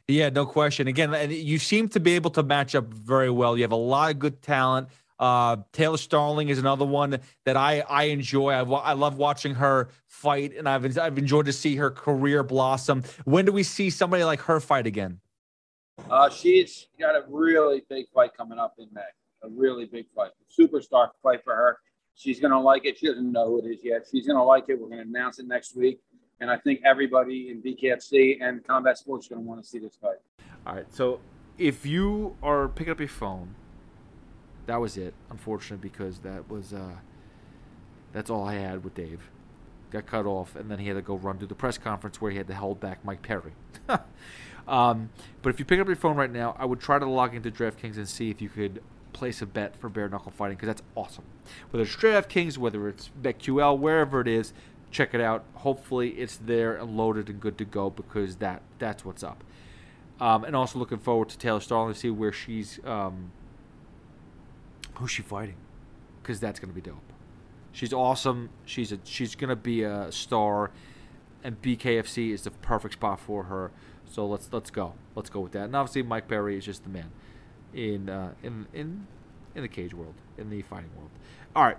[0.07, 0.87] Yeah, no question.
[0.87, 3.57] Again, you seem to be able to match up very well.
[3.57, 4.89] You have a lot of good talent.
[5.17, 8.51] Uh, Taylor Starling is another one that I I enjoy.
[8.51, 13.01] I, I love watching her fight, and I've I've enjoyed to see her career blossom.
[13.25, 15.19] When do we see somebody like her fight again?
[16.11, 19.01] Uh, she's got a really big fight coming up in May.
[19.41, 21.79] A really big fight, superstar fight for her.
[22.17, 22.97] She's going to like it.
[22.97, 24.08] She doesn't know who it is yet.
[24.12, 24.82] She's going to like it.
[24.82, 26.01] We're going to announce it next week.
[26.39, 29.77] And I think everybody in BKFC and combat sports is going to want to see
[29.77, 30.17] this fight.
[30.65, 30.86] All right.
[30.91, 31.19] So
[31.60, 33.53] if you are picking up your phone,
[34.65, 35.13] that was it.
[35.30, 36.95] Unfortunate because that was uh,
[38.13, 39.30] that's all I had with Dave.
[39.91, 42.32] got cut off, and then he had to go run to the press conference where
[42.32, 43.53] he had to hold back Mike Perry.
[44.67, 45.12] um,
[45.43, 47.51] but if you pick up your phone right now, I would try to log into
[47.51, 48.82] DraftKings and see if you could
[49.17, 51.23] place a bet for bare knuckle fighting because that's awesome.
[51.71, 54.53] Whether it's DraftKings, whether it's BetQL, wherever it is,
[54.91, 55.43] check it out.
[55.56, 59.43] Hopefully, it's there and loaded and good to go because that that's what's up.
[60.19, 63.32] Um, and also looking forward to Taylor Starling to see where she's um,
[64.95, 65.58] who's she fighting
[66.21, 66.97] because that's to be dope.
[67.71, 68.49] She's awesome.
[68.65, 70.71] She's a she's to be a star,
[71.43, 73.71] and BKFC is the perfect spot for her.
[74.06, 74.93] So let's let's go.
[75.15, 75.65] Let's go with that.
[75.65, 77.12] And obviously, Mike Perry is just the man
[77.77, 79.07] in uh, in in
[79.55, 81.09] in the cage world, in the fighting world.
[81.55, 81.77] All right,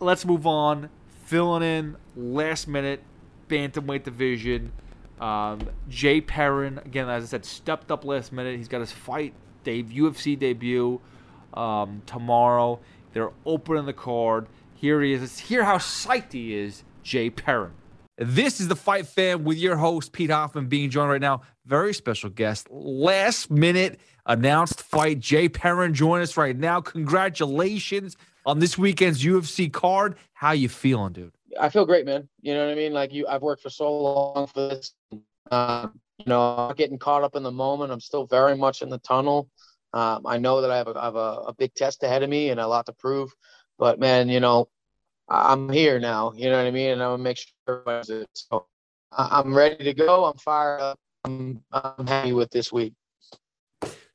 [0.00, 0.90] let's move on.
[1.24, 3.02] Filling in last minute
[3.48, 4.72] bantamweight division.
[5.20, 8.56] Um, Jay Perrin again, as I said, stepped up last minute.
[8.56, 9.32] He's got his fight
[9.64, 11.00] debut, UFC debut
[11.54, 12.80] um, tomorrow.
[13.12, 14.46] They're opening the card.
[14.74, 15.20] Here he is.
[15.20, 17.72] Let's hear how psyched he is, Jay Perrin.
[18.16, 21.42] This is the Fight Fan with your host, Pete Hoffman, being joined right now.
[21.64, 22.68] Very special guest.
[22.70, 25.20] Last minute announced fight.
[25.20, 26.80] Jay Perrin join us right now.
[26.80, 30.16] Congratulations on this weekend's UFC card.
[30.32, 31.32] How you feeling, dude?
[31.58, 32.28] I feel great, man.
[32.40, 32.92] You know what I mean?
[32.92, 34.94] Like you, I've worked for so long for this.
[35.50, 37.92] Um, you know, I'm getting caught up in the moment.
[37.92, 39.48] I'm still very much in the tunnel.
[39.92, 42.30] Um, I know that I have, a, I have a, a, big test ahead of
[42.30, 43.34] me and a lot to prove.
[43.76, 44.68] But man, you know,
[45.28, 46.32] I'm here now.
[46.36, 46.90] You know what I mean?
[46.90, 48.28] And I'm gonna make sure it.
[48.34, 48.66] So
[49.10, 50.26] I'm ready to go.
[50.26, 50.98] I'm fired up.
[51.24, 52.94] I'm, I'm happy with this week.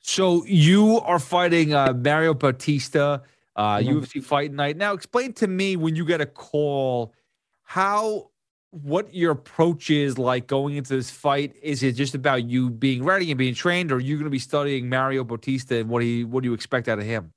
[0.08, 3.24] So you are fighting uh, Mario Bautista,
[3.56, 3.98] uh, mm-hmm.
[3.98, 4.78] UFC Fight Night.
[4.78, 7.12] Now, explain to me when you get a call,
[7.64, 8.30] how
[8.70, 11.56] what your approach is like going into this fight.
[11.60, 14.30] Is it just about you being ready and being trained, or are you going to
[14.30, 17.34] be studying Mario Bautista and what he what do you expect out of him?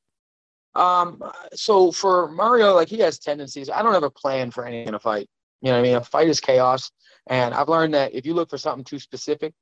[0.74, 1.22] Um,
[1.54, 3.70] so for Mario, like he has tendencies.
[3.70, 5.26] I don't have a plan for any kind of fight.
[5.62, 5.96] You know what I mean?
[5.96, 6.90] A fight is chaos,
[7.28, 9.54] and I've learned that if you look for something too specific,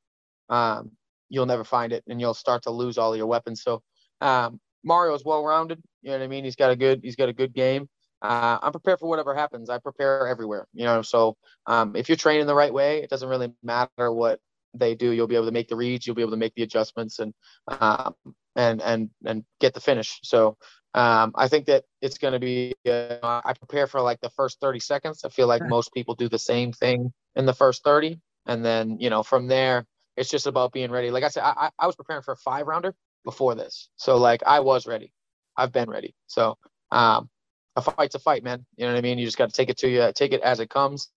[0.48, 0.90] um,
[1.28, 3.62] you'll never find it, and you'll start to lose all your weapons.
[3.62, 3.82] So
[4.20, 5.82] um, Mario is well rounded.
[6.02, 6.44] You know what I mean?
[6.44, 7.88] He's got a good he's got a good game
[8.22, 9.68] uh, I'm prepared for whatever happens.
[9.68, 11.02] I prepare everywhere, you know.
[11.02, 11.36] So
[11.66, 14.40] um, if you're training the right way, it doesn't really matter what
[14.74, 15.10] they do.
[15.10, 16.06] You'll be able to make the reads.
[16.06, 17.34] You'll be able to make the adjustments and
[17.68, 18.14] um,
[18.54, 20.18] and and and get the finish.
[20.22, 20.56] So
[20.94, 22.74] um, I think that it's going to be.
[22.86, 25.24] Uh, I prepare for like the first 30 seconds.
[25.24, 28.96] I feel like most people do the same thing in the first 30, and then
[28.98, 29.84] you know from there
[30.16, 31.10] it's just about being ready.
[31.10, 34.42] Like I said, I I was preparing for a five rounder before this, so like
[34.46, 35.12] I was ready.
[35.56, 36.14] I've been ready.
[36.26, 36.58] So
[36.90, 37.28] um,
[37.76, 38.64] a fight's a fight, man.
[38.76, 39.18] You know what I mean?
[39.18, 41.08] You just got to take it to you, take it as it comes,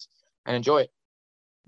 [0.45, 0.91] and enjoy it.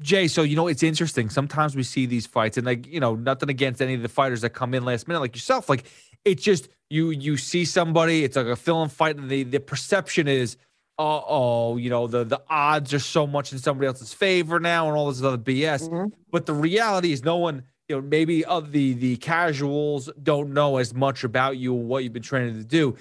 [0.02, 1.30] Jay, so you know it's interesting.
[1.30, 4.42] Sometimes we see these fights, and like you know, nothing against any of the fighters
[4.42, 5.70] that come in last minute, like yourself.
[5.70, 5.86] Like
[6.26, 10.28] it's just you you see somebody, it's like a film fight, and the the perception
[10.28, 10.58] is,
[11.02, 14.88] uh oh, you know, the the odds are so much in somebody else's favor now,
[14.88, 15.90] and all this other BS.
[15.90, 16.10] Mm-hmm.
[16.32, 20.78] But the reality is, no one, you know, maybe of the the casuals don't know
[20.78, 22.96] as much about you, what you've been training to do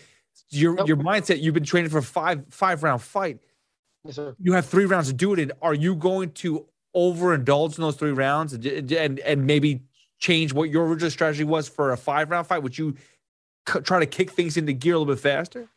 [0.50, 0.88] your nope.
[0.88, 1.40] your mindset.
[1.40, 3.38] You've been training for five five round fight.
[4.04, 4.34] Yes, sir.
[4.40, 5.52] You have three rounds to do it in.
[5.62, 9.82] Are you going to overindulge in those three rounds and and, and maybe
[10.18, 12.62] change what your original strategy was for a five round fight?
[12.62, 12.96] Would you
[13.68, 15.68] c- try to kick things into gear a little bit faster?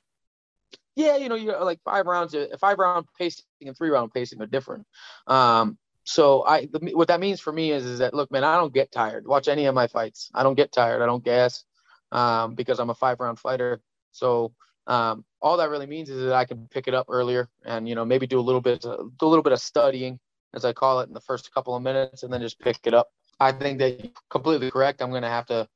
[0.96, 2.36] Yeah, you know, you like five rounds.
[2.36, 4.86] Uh, five round pacing and three round pacing are different.
[5.28, 8.74] Um, so I, what that means for me is, is that look, man, I don't
[8.74, 9.26] get tired.
[9.26, 10.30] Watch any of my fights.
[10.34, 11.02] I don't get tired.
[11.02, 11.64] I don't gas,
[12.12, 13.82] um, because I'm a five round fighter.
[14.12, 14.54] So
[14.86, 17.96] um, all that really means is that I can pick it up earlier and you
[17.96, 20.20] know maybe do a little bit do a little bit of studying
[20.54, 22.94] as I call it in the first couple of minutes and then just pick it
[22.94, 23.08] up.
[23.40, 25.02] I think that completely correct.
[25.02, 25.68] I'm going to have to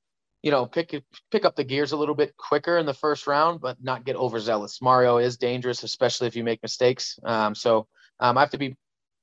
[0.47, 3.59] you know pick pick up the gears a little bit quicker in the first round,
[3.59, 4.81] but not get overzealous.
[4.81, 7.19] Mario is dangerous, especially if you make mistakes.
[7.25, 7.85] Um, so
[8.21, 8.77] um, I have to be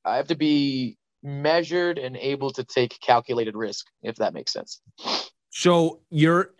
[0.05, 4.83] I have to be measured and able to take calculated risk, if that makes sense.
[5.49, 6.51] So you're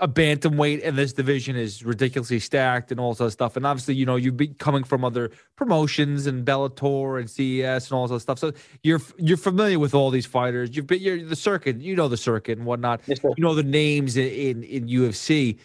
[0.00, 3.56] a bantamweight in this division is ridiculously stacked and all this other stuff.
[3.56, 7.96] And obviously, you know, you've been coming from other promotions and Bellator and CES and
[7.96, 8.38] all this other stuff.
[8.38, 10.74] So you're you're familiar with all these fighters.
[10.74, 13.02] You've been you're the circuit, you know the circuit and whatnot.
[13.06, 15.58] Yes, you know the names in, in, in UFC.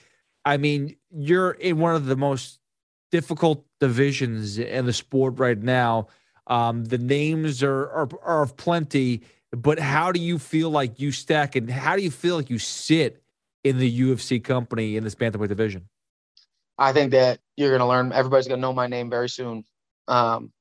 [0.44, 2.60] I mean, you're in one of the most
[3.12, 6.08] difficult divisions in the sport right now.
[6.48, 9.22] Um, the names are, are are of plenty,
[9.52, 12.60] but how do you feel like you stack and how do you feel like you
[12.60, 13.22] sit?
[13.66, 15.90] In the UFC company in this bantamweight division?
[16.78, 18.14] I think that you're going to learn.
[18.14, 19.64] Everybody's going to know my name very soon.
[20.08, 20.52] Um,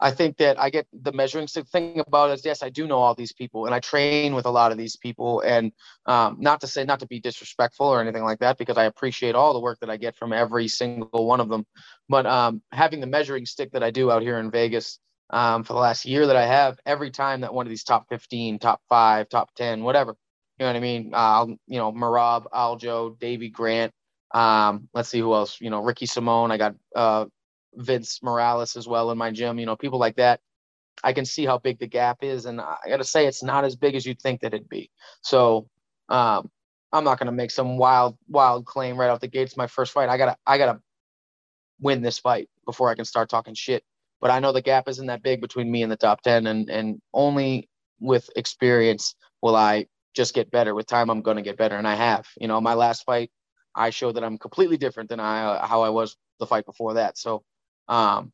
[0.00, 2.86] I think that I get the measuring stick thing about it is yes, I do
[2.86, 5.40] know all these people and I train with a lot of these people.
[5.42, 5.72] And
[6.06, 9.36] um, not to say not to be disrespectful or anything like that, because I appreciate
[9.36, 11.64] all the work that I get from every single one of them.
[12.08, 14.98] But um, having the measuring stick that I do out here in Vegas
[15.28, 18.08] um, for the last year that I have, every time that one of these top
[18.08, 20.16] 15, top five, top 10, whatever,
[20.60, 21.10] you know what I mean?
[21.14, 23.92] Uh, you know, Merab, Aljo, Davy Grant.
[24.34, 25.58] Um, let's see who else.
[25.58, 26.50] You know, Ricky Simon.
[26.50, 27.24] I got uh,
[27.74, 30.40] Vince Morales as well in my gym, you know, people like that.
[31.02, 32.44] I can see how big the gap is.
[32.44, 34.90] And I got to say, it's not as big as you'd think that it'd be.
[35.22, 35.66] So
[36.10, 36.50] um,
[36.92, 39.44] I'm not going to make some wild, wild claim right off the gate.
[39.44, 40.10] It's my first fight.
[40.10, 40.80] I got to, I got to
[41.80, 43.82] win this fight before I can start talking shit.
[44.20, 46.46] But I know the gap isn't that big between me and the top 10.
[46.46, 50.74] And, and only with experience will I just get better.
[50.74, 51.76] With time, I'm going to get better.
[51.76, 52.26] And I have.
[52.40, 53.30] You know, my last fight,
[53.74, 57.16] I showed that I'm completely different than I, how I was the fight before that.
[57.16, 57.42] So
[57.88, 58.32] um,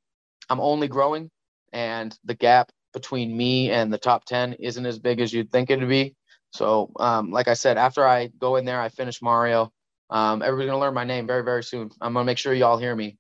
[0.49, 1.31] I'm only growing,
[1.73, 5.71] and the gap between me and the top 10 isn't as big as you'd think
[5.71, 6.15] it'd be.
[6.53, 9.73] So, um, like I said, after I go in there, I finish Mario.
[10.09, 11.91] Um, everybody's gonna learn my name very, very soon.
[12.01, 13.19] I'm gonna make sure y'all hear me.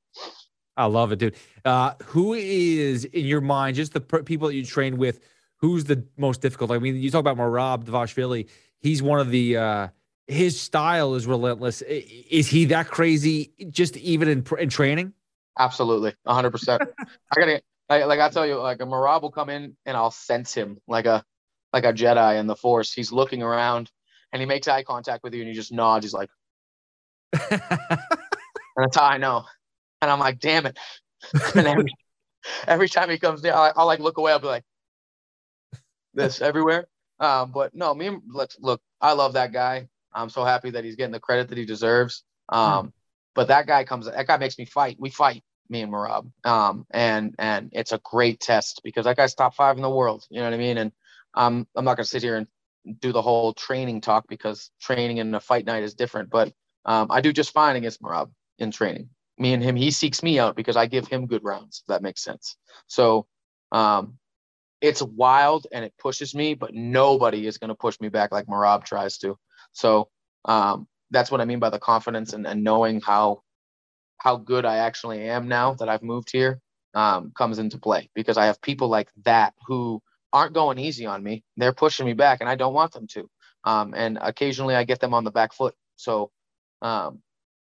[0.77, 1.37] I love it, dude.
[1.65, 5.21] Uh, who is in your mind, just the per- people that you train with,
[5.59, 6.71] who's the most difficult?
[6.71, 8.49] I mean, you talk about Merab Dvalishvili.
[8.81, 9.89] He's one of the, uh,
[10.27, 11.83] his style is relentless.
[11.83, 15.13] Is he that crazy just even in, in training?
[15.59, 16.83] Absolutely, hundred percent.
[16.83, 20.11] I gotta I, like I tell you, like a Merab will come in and I'll
[20.11, 21.25] sense him like a
[21.73, 22.93] like a Jedi in the Force.
[22.93, 23.91] He's looking around
[24.33, 26.05] and he makes eye contact with you and he just nods.
[26.05, 26.29] He's like,
[27.33, 27.61] and
[28.77, 29.45] that's how I know.
[30.03, 30.79] And I'm like, damn it.
[31.55, 31.95] and every,
[32.67, 34.33] every time he comes there, I, will like look away.
[34.33, 34.65] I'll be like,
[36.17, 36.89] this everywhere.
[37.21, 38.81] Um, but no, me and let's look.
[39.01, 39.89] I love that guy.
[40.12, 42.25] I'm so happy that he's getting the credit that he deserves.
[42.49, 42.93] Um,
[43.35, 44.97] but that guy comes, that guy makes me fight.
[44.99, 46.31] We fight, me and Merab.
[46.45, 50.25] Um, and and it's a great test because that guy's top five in the world.
[50.31, 50.79] You know what I mean?
[50.79, 50.93] And
[51.35, 52.47] um, I'm not gonna sit here and
[53.01, 56.31] do the whole training talk because training in a fight night is different.
[56.31, 56.53] But
[56.85, 59.11] um, I do just fine against Merab in training.
[59.39, 61.83] Me and him, he seeks me out because I give him good rounds.
[61.83, 62.57] If that makes sense.
[62.87, 63.27] So
[63.71, 64.19] um,
[64.81, 68.47] it's wild and it pushes me, but nobody is going to push me back like
[68.47, 69.39] Merab tries to.
[69.72, 70.09] So
[70.45, 73.43] um, that's what I mean by the confidence and, and knowing how
[74.18, 76.61] how good I actually am now that I've moved here
[76.95, 80.03] um, comes into play because I have people like that who
[80.33, 81.45] aren't going easy on me.
[81.57, 83.29] They're pushing me back, and I don't want them to.
[83.64, 85.74] Um, and occasionally, I get them on the back foot.
[85.97, 86.31] So,
[86.83, 87.20] um,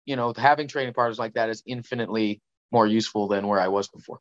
[0.05, 2.41] you know, having training partners like that is infinitely
[2.71, 4.19] more useful than where I was before.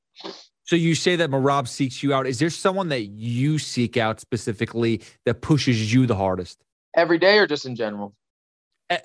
[0.65, 2.27] So you say that Merab seeks you out.
[2.27, 6.63] Is there someone that you seek out specifically that pushes you the hardest?
[6.95, 8.15] Every day or just in general?
[8.89, 8.99] Eh,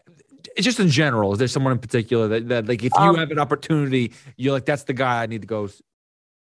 [0.59, 3.31] just in general, is there someone in particular that, that like if you um, have
[3.31, 5.69] an opportunity, you're like, that's the guy I need to go.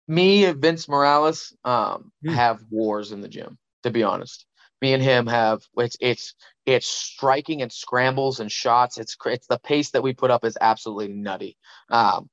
[0.08, 2.30] Me and Vince Morales um, hmm.
[2.30, 3.58] have wars in the gym.
[3.82, 4.46] To be honest,
[4.82, 6.34] me and him have it's it's
[6.64, 8.98] it's striking and scrambles and shots.
[8.98, 11.56] It's it's the pace that we put up is absolutely nutty.
[11.90, 12.28] Um,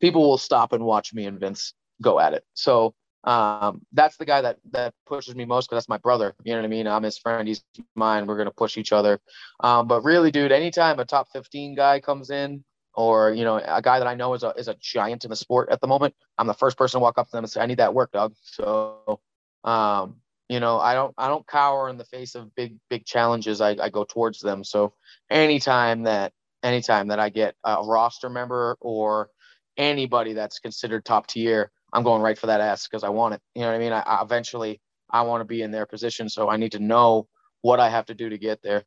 [0.00, 2.44] people will stop and watch me and Vince go at it.
[2.54, 2.94] So
[3.24, 6.34] um, that's the guy that that pushes me most because that's my brother.
[6.44, 6.86] You know what I mean?
[6.86, 7.46] I'm his friend.
[7.48, 7.62] He's
[7.94, 8.26] mine.
[8.26, 9.20] We're gonna push each other.
[9.60, 13.82] Um, but really, dude, anytime a top 15 guy comes in, or you know, a
[13.82, 16.14] guy that I know is a is a giant in the sport at the moment,
[16.38, 18.12] I'm the first person to walk up to them and say, "I need that work,
[18.12, 19.20] dog." So,
[19.64, 20.16] um,
[20.48, 23.60] you know, I don't I don't cower in the face of big big challenges.
[23.60, 24.64] I, I go towards them.
[24.64, 24.94] So,
[25.28, 26.32] anytime that
[26.62, 29.30] anytime that I get a roster member or
[29.78, 33.40] anybody that's considered top tier I'm going right for that ass because I want it.
[33.54, 33.92] You know what I mean?
[33.92, 37.28] I, I eventually I want to be in their position, so I need to know
[37.62, 38.84] what I have to do to get there.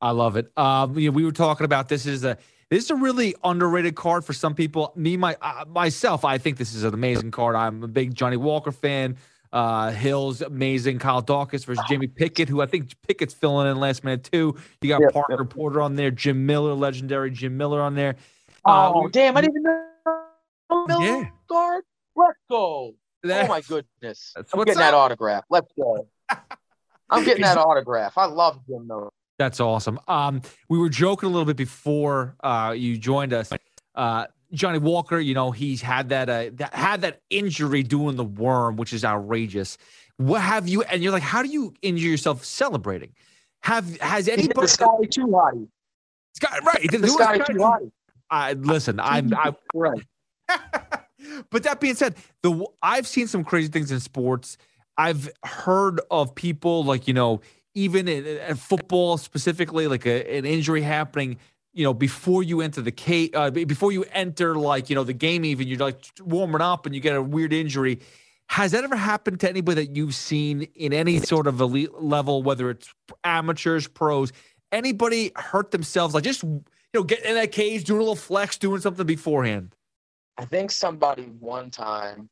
[0.00, 0.50] I love it.
[0.56, 2.38] Um, you know, we were talking about this is a
[2.70, 4.92] this is a really underrated card for some people.
[4.96, 7.54] Me, my uh, myself, I think this is an amazing card.
[7.54, 9.16] I'm a big Johnny Walker fan.
[9.52, 10.98] Uh, Hill's amazing.
[10.98, 14.56] Kyle Daukaus versus Jamie Pickett, who I think Pickett's filling in last minute too.
[14.82, 15.50] You got yep, Parker yep.
[15.50, 18.16] Porter on there, Jim Miller, legendary Jim Miller on there.
[18.64, 19.36] Oh uh, damn!
[19.36, 19.95] I didn't even know Miller
[20.70, 21.28] yeah.
[21.48, 21.84] guard.
[22.14, 22.94] Let's go.
[23.24, 24.34] oh my goodness.
[24.36, 24.78] I'm getting up.
[24.78, 25.44] that autograph.
[25.50, 26.08] Let's go.
[27.10, 28.16] I'm getting that autograph.
[28.16, 29.10] I love Jim Miller.
[29.38, 30.00] That's awesome.
[30.08, 33.52] Um, we were joking a little bit before uh, you joined us.
[33.94, 38.24] Uh, Johnny Walker, you know, he's had that, uh, that had that injury doing the
[38.24, 39.76] worm, which is outrageous.
[40.16, 40.82] What have you?
[40.82, 43.12] And you're like, how do you injure yourself celebrating?
[43.60, 44.60] Have has anybody?
[44.60, 45.68] The sky too hotty.
[46.34, 47.08] Sky, right.
[47.10, 47.90] Sky too hotty.
[48.30, 48.98] I listen.
[49.00, 49.34] I'm.
[49.34, 50.02] I, right.
[51.50, 54.58] but that being said, the I've seen some crazy things in sports.
[54.98, 57.40] I've heard of people like you know
[57.74, 61.36] even in, in football specifically, like a, an injury happening.
[61.74, 65.12] You know, before you enter the cage, uh, before you enter like you know the
[65.12, 68.00] game, even you're like warming up and you get a weird injury.
[68.48, 72.42] Has that ever happened to anybody that you've seen in any sort of elite level,
[72.42, 72.88] whether it's
[73.24, 74.32] amateurs, pros?
[74.72, 76.62] Anybody hurt themselves, like just you
[76.94, 79.75] know, getting in that cage, doing a little flex, doing something beforehand?
[80.38, 82.28] I think somebody one time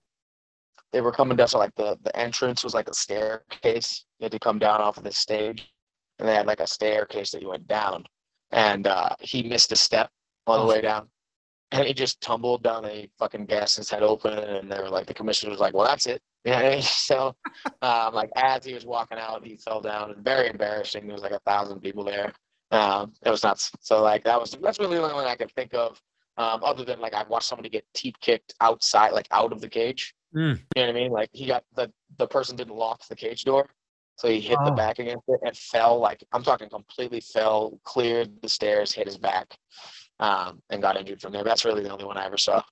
[0.92, 4.04] they were coming down, so like the the entrance was like a staircase.
[4.18, 5.72] You had to come down off of the stage,
[6.18, 8.04] and they had like a staircase that you went down,
[8.52, 10.10] and uh, he missed a step
[10.46, 10.68] on the Oh.
[10.68, 11.08] way down,
[11.72, 12.84] and he just tumbled down.
[12.84, 15.86] He fucking gassed his head open, and they were like, the commissioner was like, "Well,
[15.86, 16.22] that's it."
[16.82, 17.34] So
[17.82, 21.06] um, like as he was walking out, he fell down, and very embarrassing.
[21.06, 22.32] There was like a thousand people there.
[22.70, 23.72] Um, it was nuts.
[23.80, 26.00] So like that was that's really the only one I could think of.
[26.36, 29.68] Um, other than like I've watched somebody get teep kicked outside, like out of the
[29.68, 30.14] cage.
[30.34, 30.58] Mm.
[30.74, 31.12] You know what I mean?
[31.12, 33.68] Like he got the the person didn't lock the cage door,
[34.16, 34.74] so he hit the Oh.
[34.74, 35.98] back against it and fell.
[36.00, 39.56] Like I'm talking completely fell, cleared the stairs, hit his back,
[40.18, 41.44] um, and got injured from there.
[41.44, 42.62] That's really the only one I ever saw.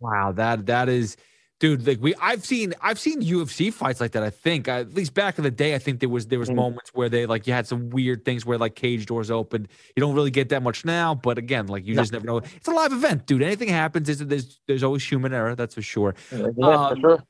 [0.00, 1.16] Wow, that that is,
[1.60, 1.86] dude.
[1.86, 4.22] Like we, I've seen, I've seen UFC fights like that.
[4.24, 6.50] I think uh, at least back in the day, I think there was there was
[6.50, 6.56] Mhm.
[6.56, 9.68] moments where they like you had some weird things where like cage doors opened.
[9.94, 12.02] You don't really get that much now, but again, like you No.
[12.02, 12.38] just never know.
[12.38, 13.42] It's a live event, dude.
[13.42, 14.06] Anything happens.
[14.08, 15.54] There's there's, there's always human error.
[15.54, 16.14] That's for sure.
[16.32, 17.22] Yeah, for Um, sure.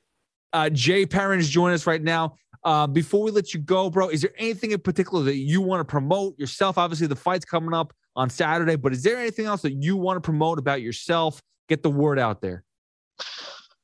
[0.52, 2.34] Uh, Jay Perrin is joining us right now.
[2.64, 5.80] Uh, before we let you go, bro, is there anything in particular that you want
[5.80, 6.76] to promote yourself?
[6.76, 10.16] Obviously, the fight's coming up on Saturday, but is there anything else that you want
[10.16, 11.40] to promote about yourself?
[11.68, 12.64] Get the word out there.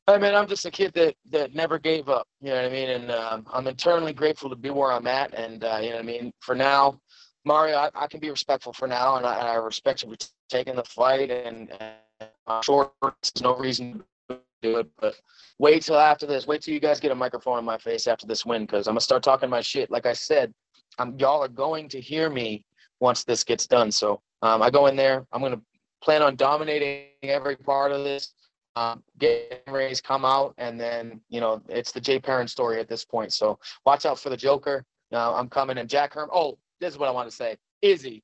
[0.09, 2.29] I mean, I'm just a kid that that never gave up.
[2.41, 2.91] You know what I mean?
[2.91, 5.35] And um, I'm eternally grateful to be where I'm at.
[5.35, 6.33] And uh, you know what I mean?
[6.41, 7.01] For now,
[7.45, 10.17] Mario, I, I can be respectful for now, and I, I respect you for
[10.49, 11.31] taking the fight.
[11.31, 15.17] And, and I'm sure there's no reason to do it, but
[15.59, 16.47] wait till after this.
[16.47, 18.93] Wait till you guys get a microphone in my face after this win, because I'm
[18.93, 19.91] gonna start talking my shit.
[19.91, 20.53] Like I said,
[20.99, 22.65] I'm y'all are going to hear me
[23.01, 23.91] once this gets done.
[23.91, 25.27] So um, I go in there.
[25.33, 25.61] I'm gonna
[26.01, 28.33] plan on dominating every part of this
[28.77, 32.89] um, get Rays come out, and then you know it's the Jay Perrin story at
[32.89, 33.33] this point.
[33.33, 34.85] So watch out for the Joker.
[35.13, 36.29] Uh, I'm coming, and Jack Herm.
[36.33, 37.57] Oh, this is what I want to say.
[37.81, 38.23] Izzy,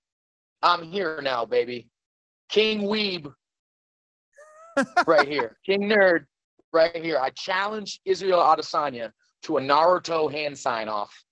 [0.62, 1.88] I'm here now, baby.
[2.50, 3.32] King Weeb,
[5.06, 5.56] right here.
[5.64, 6.26] King Nerd,
[6.72, 7.18] right here.
[7.18, 9.12] I challenge Israel Adesanya
[9.44, 11.24] to a Naruto hand sign off.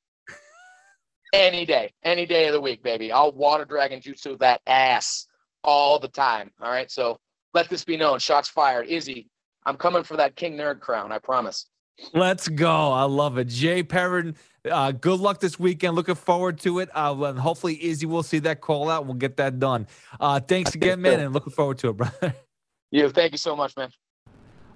[1.32, 3.12] Any day, any day of the week, baby.
[3.12, 5.28] I'll water dragon jutsu that ass
[5.62, 6.50] all the time.
[6.60, 7.20] All right, so
[7.55, 8.18] let this be known.
[8.18, 8.86] Shots fired.
[8.86, 9.28] Izzy,
[9.66, 11.12] I'm coming for that King Nerd crown.
[11.12, 11.66] I promise.
[12.14, 12.92] Let's go.
[12.92, 13.48] I love it.
[13.48, 14.34] Jay Perrin,
[14.70, 15.96] uh, good luck this weekend.
[15.96, 16.88] Looking forward to it.
[16.94, 19.05] Uh, and hopefully, Izzy will see that call out.
[19.05, 19.86] We'll get that done.
[20.18, 22.34] Uh, thanks again, man, and looking forward to it, brother.
[22.92, 23.92] You, thank you so much, man.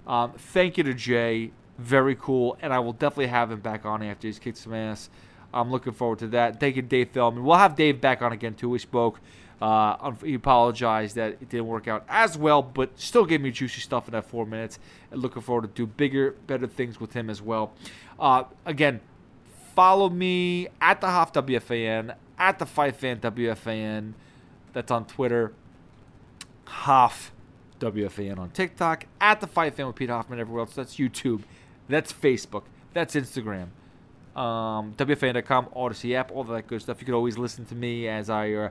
[0.07, 1.51] Um, thank you to Jay.
[1.77, 2.57] Very cool.
[2.61, 5.09] And I will definitely have him back on after he's kicked some ass.
[5.53, 6.59] I'm looking forward to that.
[6.61, 7.43] Thank you, Dave Feldman.
[7.43, 8.69] We'll have Dave back on again, too.
[8.69, 9.19] We spoke.
[9.61, 13.81] Uh, he apologized that it didn't work out as well, but still gave me juicy
[13.81, 14.79] stuff in that four minutes.
[15.11, 17.73] And looking forward to do bigger, better things with him as well.
[18.19, 18.99] Uh, again,
[19.73, 24.13] follow me at the Hoff WFAN, at the Fight Fan WFAN.
[24.73, 25.53] That's on Twitter.
[26.65, 27.31] Hoff
[27.79, 30.75] WFAN on TikTok, at the Fight Fan with Pete Hoffman everywhere else.
[30.75, 31.43] That's YouTube,
[31.87, 33.67] that's Facebook, that's Instagram.
[34.35, 36.99] Um, WFAN.com, Audacy app, all that good stuff.
[36.99, 38.69] You can always listen to me as I uh,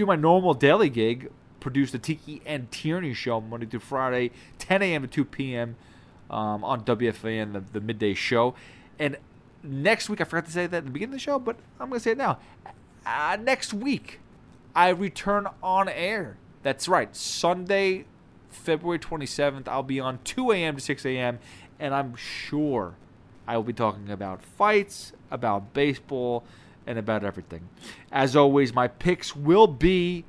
[0.00, 1.30] do my normal daily gig,
[1.60, 5.02] produce the Tiki and Tierney show Monday through Friday, 10 a.m.
[5.02, 5.76] to 2 p.m.
[6.30, 8.54] Um, on WFAN, the, the midday show.
[8.98, 9.18] And
[9.62, 11.90] next week, I forgot to say that at the beginning of the show, but I'm
[11.90, 12.38] going to say it now.
[13.04, 14.20] Uh, next week,
[14.74, 16.38] I return on air.
[16.62, 17.14] That's right.
[17.14, 18.06] Sunday,
[18.48, 20.76] February 27th, I'll be on 2 a.m.
[20.76, 21.40] to 6 a.m.
[21.78, 22.94] And I'm sure
[23.46, 26.44] I will be talking about fights, about baseball,
[26.86, 27.68] and about everything.
[28.10, 30.24] As always, my picks will be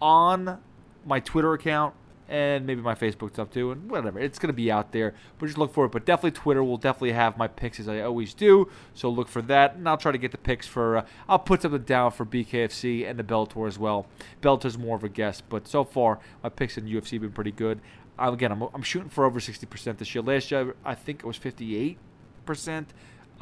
[0.00, 0.58] on
[1.06, 1.94] my Twitter account
[2.28, 4.18] and maybe my Facebook stuff too, and whatever.
[4.18, 5.92] It's gonna be out there, but just look for it.
[5.92, 8.70] But definitely Twitter will definitely have my picks as I always do.
[8.94, 10.98] So look for that, and I'll try to get the picks for.
[10.98, 14.06] Uh, I'll put something down for BKFC and the Bellator as well.
[14.40, 17.52] Bellator's more of a guess, but so far my picks in UFC have been pretty
[17.52, 17.80] good.
[18.18, 20.22] Again, I'm, I'm shooting for over 60% this year.
[20.22, 21.96] Last year I think it was 58%.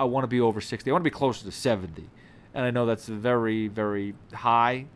[0.03, 0.91] I want to be over 60.
[0.91, 2.11] I want to be closer to 70,
[2.55, 4.87] and I know that's very very high,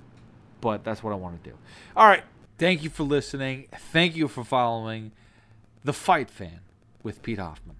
[0.60, 1.56] but that's what I want to do.
[1.96, 2.24] All right.
[2.58, 3.68] Thank you for listening.
[3.92, 5.12] Thank you for following
[5.84, 6.60] The Fight Fan
[7.02, 7.76] with Pete Hoffman.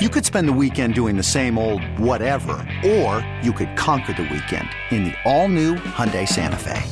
[0.00, 2.54] You could spend the weekend doing the same old whatever,
[2.84, 6.82] or you could conquer the weekend in the all-new Hyundai Santa Fe.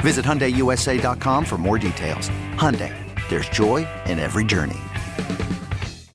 [0.00, 2.30] Visit HyundaiUSA.com for more details.
[2.56, 2.92] Hyundai,
[3.28, 4.80] there's joy in every journey.